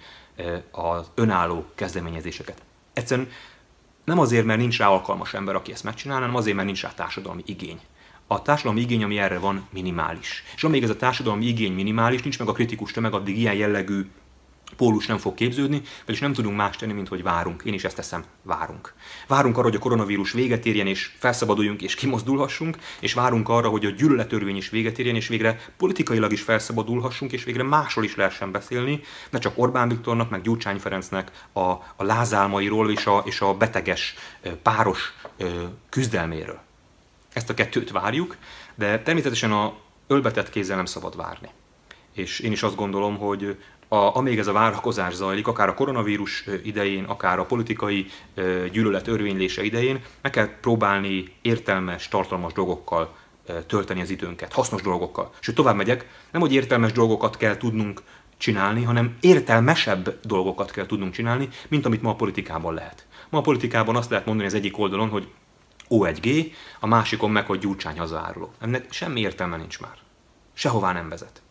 az 0.71 1.11
önálló 1.15 1.65
kezdeményezéseket. 1.75 2.63
Egyszerűen 2.93 3.29
nem 4.05 4.19
azért, 4.19 4.45
mert 4.45 4.59
nincs 4.59 4.79
rá 4.79 4.89
alkalmas 4.89 5.35
ember, 5.35 5.55
aki 5.55 5.73
ezt 5.73 5.85
megcsinálná, 5.85 6.21
hanem 6.21 6.37
azért, 6.37 6.55
mert 6.57 6.67
nincs 6.67 6.83
rá 6.83 6.93
társadalmi 6.95 7.43
igény. 7.47 7.81
A 8.27 8.43
társadalmi 8.43 8.81
igény, 8.81 9.03
ami 9.03 9.19
erre 9.19 9.39
van, 9.39 9.67
minimális. 9.71 10.45
És 10.57 10.65
amíg 10.65 10.83
ez 10.83 10.91
a 10.91 10.97
társadalmi 10.97 11.47
igény 11.47 11.73
minimális, 11.73 12.23
nincs 12.23 12.39
meg 12.39 12.49
a 12.49 12.53
kritikus 12.53 12.93
tömeg, 12.93 13.15
addig 13.15 13.39
ilyen 13.39 13.55
jellegű 13.55 14.07
pólus 14.77 15.07
nem 15.07 15.19
fog 15.19 15.35
képződni, 15.35 15.83
vagyis 16.07 16.21
nem 16.21 16.33
tudunk 16.33 16.57
más 16.57 16.77
tenni, 16.77 16.93
mint 16.93 17.09
hogy 17.09 17.23
várunk. 17.23 17.63
Én 17.65 17.75
is 17.75 17.85
ezt 17.85 17.97
teszem, 17.97 18.25
várunk. 18.43 18.95
Várunk 19.27 19.57
arra, 19.57 19.67
hogy 19.67 19.77
a 19.77 19.79
koronavírus 19.79 20.33
véget 20.33 20.67
érjen, 20.67 20.87
és 20.87 21.13
felszabaduljunk, 21.19 21.83
és 21.83 21.95
kimozdulhassunk, 21.95 22.77
és 23.01 23.13
várunk 23.13 23.49
arra, 23.49 23.69
hogy 23.69 23.87
a 23.87 23.91
gyűlöletörvény 23.91 24.57
is 24.57 24.71
véget 24.71 24.99
érjen, 24.99 25.15
és 25.15 25.29
végre 25.29 25.61
politikailag 25.77 26.33
is 26.33 26.41
felszabadulhassunk, 26.43 27.33
és 27.33 27.45
végre 27.45 27.63
másról 27.63 28.05
is 28.05 28.17
lehessen 28.17 28.51
beszélni, 28.51 29.01
ne 29.31 29.39
csak 29.39 29.59
Orbán 29.59 29.89
Viktornak, 29.89 30.31
meg 30.31 30.43
Gyurcsány 30.43 30.79
Ferencnek 30.79 31.31
a, 31.53 31.61
a 31.97 32.05
lázálmairól 32.05 32.91
és 32.91 33.07
a, 33.07 33.23
és 33.25 33.41
a 33.41 33.55
beteges 33.55 34.15
páros 34.63 35.15
küzdelméről. 35.89 36.61
Ezt 37.33 37.51
a 37.51 37.55
kettőt 37.55 37.91
várjuk, 37.91 38.37
de 38.75 39.03
természetesen 39.03 39.53
a 39.53 39.75
ölbetett 40.07 40.51
kézzel 40.51 40.77
nem 40.77 40.85
szabad 40.85 41.17
várni. 41.17 41.49
És 42.15 42.39
én 42.39 42.53
is 42.53 42.63
azt 42.63 42.77
gondolom, 42.77 43.19
hogy 43.19 43.57
a, 43.89 44.17
amíg 44.17 44.39
ez 44.39 44.47
a 44.47 44.53
várakozás 44.53 45.15
zajlik, 45.15 45.47
akár 45.47 45.69
a 45.69 45.75
koronavírus 45.75 46.45
idején, 46.65 47.05
akár 47.05 47.39
a 47.39 47.45
politikai 47.45 48.07
gyűlölet 48.73 49.07
örvénylése 49.07 49.63
idején, 49.63 50.03
meg 50.23 50.33
kell 50.33 50.49
próbálni 50.61 51.33
értelmes, 51.43 52.09
tartalmas 52.09 52.53
dolgokkal 52.53 53.17
tölteni 53.67 54.01
az 54.01 54.11
időnket, 54.11 54.53
hasznos 54.53 54.83
dolgokkal. 54.83 55.33
Sőt, 55.41 55.55
tovább 55.55 55.77
megyek, 55.77 56.09
nem 56.33 56.41
hogy 56.41 56.53
értelmes 56.53 56.93
dolgokat 56.93 57.37
kell 57.37 57.57
tudnunk 57.57 58.03
csinálni, 58.37 58.83
hanem 58.83 59.17
értelmesebb 59.21 60.21
dolgokat 60.25 60.71
kell 60.71 60.87
tudnunk 60.87 61.13
csinálni, 61.13 61.49
mint 61.69 61.87
amit 61.87 62.03
ma 62.03 62.11
a 62.11 62.15
politikában 62.15 62.75
lehet. 62.75 63.07
Ma 63.29 63.39
a 63.39 63.43
politikában 63.43 63.97
azt 63.97 64.11
lehet 64.11 64.27
mondani 64.27 64.49
az 64.49 64.55
egyik 64.55 64.79
oldalon, 64.79 65.09
hogy 65.09 65.29
O1G, 65.89 66.53
a 66.81 66.87
másikon 66.87 67.31
meg, 67.31 67.47
hogy 67.47 67.59
Gyurcsány 67.59 67.99
hazaáruló. 67.99 68.53
Ennek 68.61 68.93
semmi 68.93 69.21
értelme 69.21 69.57
nincs 69.57 69.81
már. 69.81 69.95
Sehová 70.53 70.93
nem 70.93 71.09
vezet. 71.09 71.43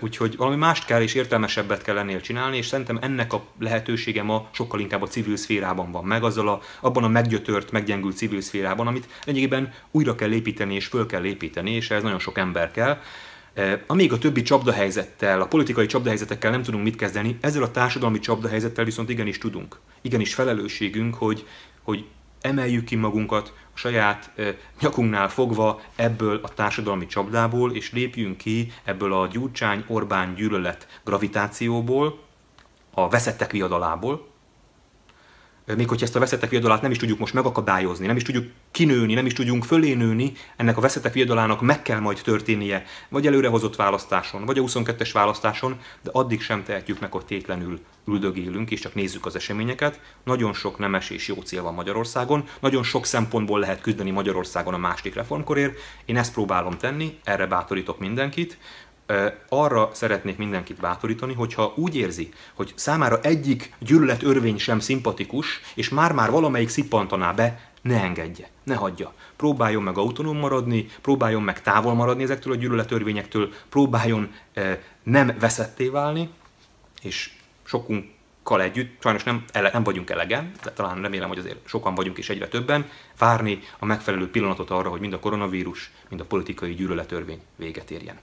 Úgyhogy 0.00 0.36
valami 0.36 0.56
mást 0.56 0.84
kell 0.84 1.02
és 1.02 1.14
értelmesebbet 1.14 1.82
kell 1.82 1.98
ennél 1.98 2.20
csinálni, 2.20 2.56
és 2.56 2.66
szerintem 2.66 2.98
ennek 3.00 3.32
a 3.32 3.44
lehetősége 3.58 4.22
ma 4.22 4.48
sokkal 4.50 4.80
inkább 4.80 5.02
a 5.02 5.06
civil 5.06 5.36
szférában 5.36 5.92
van 5.92 6.04
meg, 6.04 6.24
azzal 6.24 6.48
a, 6.48 6.60
abban 6.80 7.04
a 7.04 7.08
meggyötört, 7.08 7.70
meggyengült 7.70 8.16
civil 8.16 8.40
szférában, 8.40 8.86
amit 8.86 9.08
lényegében 9.24 9.72
újra 9.90 10.14
kell 10.14 10.32
építeni 10.32 10.74
és 10.74 10.86
föl 10.86 11.06
kell 11.06 11.24
építeni, 11.24 11.70
és 11.70 11.90
ez 11.90 12.02
nagyon 12.02 12.18
sok 12.18 12.38
ember 12.38 12.70
kell. 12.70 12.98
Amíg 13.86 14.12
a 14.12 14.18
többi 14.18 14.42
csapdahelyzettel, 14.42 15.40
a 15.40 15.46
politikai 15.46 15.86
csapdahelyzetekkel 15.86 16.50
nem 16.50 16.62
tudunk 16.62 16.84
mit 16.84 16.96
kezdeni, 16.96 17.38
ezzel 17.40 17.62
a 17.62 17.70
társadalmi 17.70 18.18
csapdahelyzettel 18.18 18.84
viszont 18.84 19.08
igenis 19.08 19.38
tudunk. 19.38 19.78
Igenis 20.00 20.34
felelősségünk, 20.34 21.14
hogy, 21.14 21.46
hogy 21.82 22.04
emeljük 22.40 22.84
ki 22.84 22.96
magunkat 22.96 23.52
a 23.74 23.78
saját 23.78 24.32
nyakunknál 24.80 25.28
fogva 25.28 25.80
ebből 25.96 26.40
a 26.42 26.48
társadalmi 26.48 27.06
csapdából, 27.06 27.72
és 27.74 27.92
lépjünk 27.92 28.36
ki 28.36 28.72
ebből 28.84 29.12
a 29.12 29.26
Gyurcsány-Orbán 29.26 30.34
gyűlölet 30.34 31.00
gravitációból, 31.04 32.18
a 32.90 33.08
veszettek 33.08 33.50
viadalából, 33.50 34.27
még 35.76 35.88
hogyha 35.88 36.04
ezt 36.04 36.16
a 36.16 36.18
veszettek 36.18 36.50
viadalát 36.50 36.82
nem 36.82 36.90
is 36.90 36.98
tudjuk 36.98 37.18
most 37.18 37.34
megakadályozni, 37.34 38.06
nem 38.06 38.16
is 38.16 38.22
tudjuk 38.22 38.46
kinőni, 38.70 39.14
nem 39.14 39.26
is 39.26 39.32
tudjunk 39.32 39.64
fölénőni, 39.64 40.32
ennek 40.56 40.76
a 40.76 40.80
veszettek 40.80 41.12
viadalának 41.12 41.60
meg 41.60 41.82
kell 41.82 41.98
majd 41.98 42.20
történnie, 42.24 42.84
vagy 43.08 43.26
előrehozott 43.26 43.76
választáson, 43.76 44.44
vagy 44.44 44.58
a 44.58 44.62
22-es 44.62 45.10
választáson, 45.12 45.80
de 46.02 46.10
addig 46.12 46.40
sem 46.40 46.64
tehetjük 46.64 47.00
meg, 47.00 47.12
hogy 47.12 47.24
tétlenül 47.24 47.80
üldögélünk, 48.06 48.70
és 48.70 48.80
csak 48.80 48.94
nézzük 48.94 49.26
az 49.26 49.36
eseményeket. 49.36 50.00
Nagyon 50.24 50.52
sok 50.52 50.78
nemes 50.78 51.10
és 51.10 51.28
jó 51.28 51.34
cél 51.34 51.62
van 51.62 51.74
Magyarországon, 51.74 52.44
nagyon 52.60 52.82
sok 52.82 53.06
szempontból 53.06 53.60
lehet 53.60 53.80
küzdeni 53.80 54.10
Magyarországon 54.10 54.74
a 54.74 54.78
második 54.78 55.14
reformkorért. 55.14 55.78
Én 56.04 56.16
ezt 56.16 56.32
próbálom 56.32 56.78
tenni, 56.78 57.18
erre 57.24 57.46
bátorítok 57.46 57.98
mindenkit 57.98 58.58
arra 59.48 59.90
szeretnék 59.92 60.36
mindenkit 60.36 60.80
bátorítani, 60.80 61.34
hogyha 61.34 61.72
úgy 61.76 61.96
érzi, 61.96 62.32
hogy 62.54 62.72
számára 62.74 63.20
egyik 63.20 63.72
gyűlölet 63.78 64.22
örvény 64.22 64.58
sem 64.58 64.80
szimpatikus, 64.80 65.60
és 65.74 65.88
már-már 65.88 66.30
valamelyik 66.30 66.68
szippantaná 66.68 67.32
be, 67.32 67.70
ne 67.82 68.02
engedje, 68.02 68.48
ne 68.62 68.74
hagyja. 68.74 69.12
Próbáljon 69.36 69.82
meg 69.82 69.98
autonóm 69.98 70.38
maradni, 70.38 70.86
próbáljon 71.00 71.42
meg 71.42 71.62
távol 71.62 71.94
maradni 71.94 72.22
ezektől 72.22 72.52
a 72.52 72.56
gyűlöletörvényektől, 72.56 73.52
próbáljon 73.68 74.34
nem 75.02 75.36
veszetté 75.38 75.88
válni, 75.88 76.30
és 77.02 77.30
sokunkkal 77.64 78.62
együtt, 78.62 79.02
sajnos 79.02 79.22
nem, 79.22 79.44
ele, 79.52 79.70
nem 79.72 79.82
vagyunk 79.82 80.10
elegen, 80.10 80.52
de 80.62 80.70
talán 80.70 81.02
remélem, 81.02 81.28
hogy 81.28 81.38
azért 81.38 81.68
sokan 81.68 81.94
vagyunk 81.94 82.18
és 82.18 82.28
egyre 82.28 82.48
többen, 82.48 82.90
várni 83.18 83.60
a 83.78 83.84
megfelelő 83.84 84.30
pillanatot 84.30 84.70
arra, 84.70 84.88
hogy 84.88 85.00
mind 85.00 85.12
a 85.12 85.18
koronavírus, 85.18 85.90
mind 86.08 86.20
a 86.20 86.24
politikai 86.24 86.74
gyűlöletörvény 86.74 87.40
véget 87.56 87.90
érjen. 87.90 88.18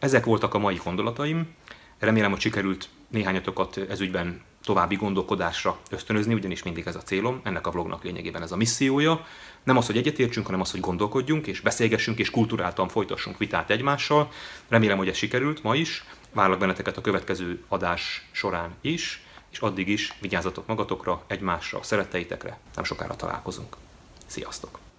Ezek 0.00 0.24
voltak 0.24 0.54
a 0.54 0.58
mai 0.58 0.80
gondolataim. 0.84 1.54
Remélem, 1.98 2.30
hogy 2.30 2.40
sikerült 2.40 2.88
néhányatokat 3.08 3.76
ezügyben 3.76 4.42
további 4.64 4.96
gondolkodásra 4.96 5.78
ösztönözni, 5.90 6.34
ugyanis 6.34 6.62
mindig 6.62 6.86
ez 6.86 6.96
a 6.96 7.02
célom, 7.02 7.40
ennek 7.44 7.66
a 7.66 7.70
vlognak 7.70 8.04
lényegében 8.04 8.42
ez 8.42 8.52
a 8.52 8.56
missziója. 8.56 9.26
Nem 9.62 9.76
az, 9.76 9.86
hogy 9.86 9.96
egyetértsünk, 9.96 10.46
hanem 10.46 10.60
az, 10.60 10.70
hogy 10.70 10.80
gondolkodjunk 10.80 11.46
és 11.46 11.60
beszélgessünk 11.60 12.18
és 12.18 12.30
kulturáltan 12.30 12.88
folytassunk 12.88 13.38
vitát 13.38 13.70
egymással. 13.70 14.30
Remélem, 14.68 14.98
hogy 14.98 15.08
ez 15.08 15.16
sikerült 15.16 15.62
ma 15.62 15.74
is. 15.74 16.04
Várlak 16.32 16.58
benneteket 16.58 16.96
a 16.96 17.00
következő 17.00 17.62
adás 17.68 18.28
során 18.30 18.70
is, 18.80 19.24
és 19.50 19.58
addig 19.58 19.88
is 19.88 20.14
vigyázzatok 20.20 20.66
magatokra, 20.66 21.22
egymásra, 21.26 21.82
szeretteitekre. 21.82 22.58
Nem 22.74 22.84
sokára 22.84 23.16
találkozunk. 23.16 23.76
Sziasztok! 24.26 24.89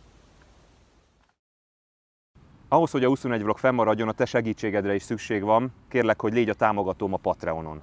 Ahhoz, 2.74 2.92
hogy 2.92 3.04
a 3.04 3.08
21 3.08 3.42
vlog 3.42 3.58
fennmaradjon, 3.58 4.08
a 4.08 4.12
te 4.12 4.26
segítségedre 4.26 4.96
is 4.96 5.04
szükség 5.04 5.44
van. 5.44 5.74
Kérlek, 5.90 6.22
hogy 6.22 6.34
légy 6.34 6.50
a 6.50 6.54
támogatóm 6.54 7.14
a 7.14 7.18
Patreonon. 7.18 7.82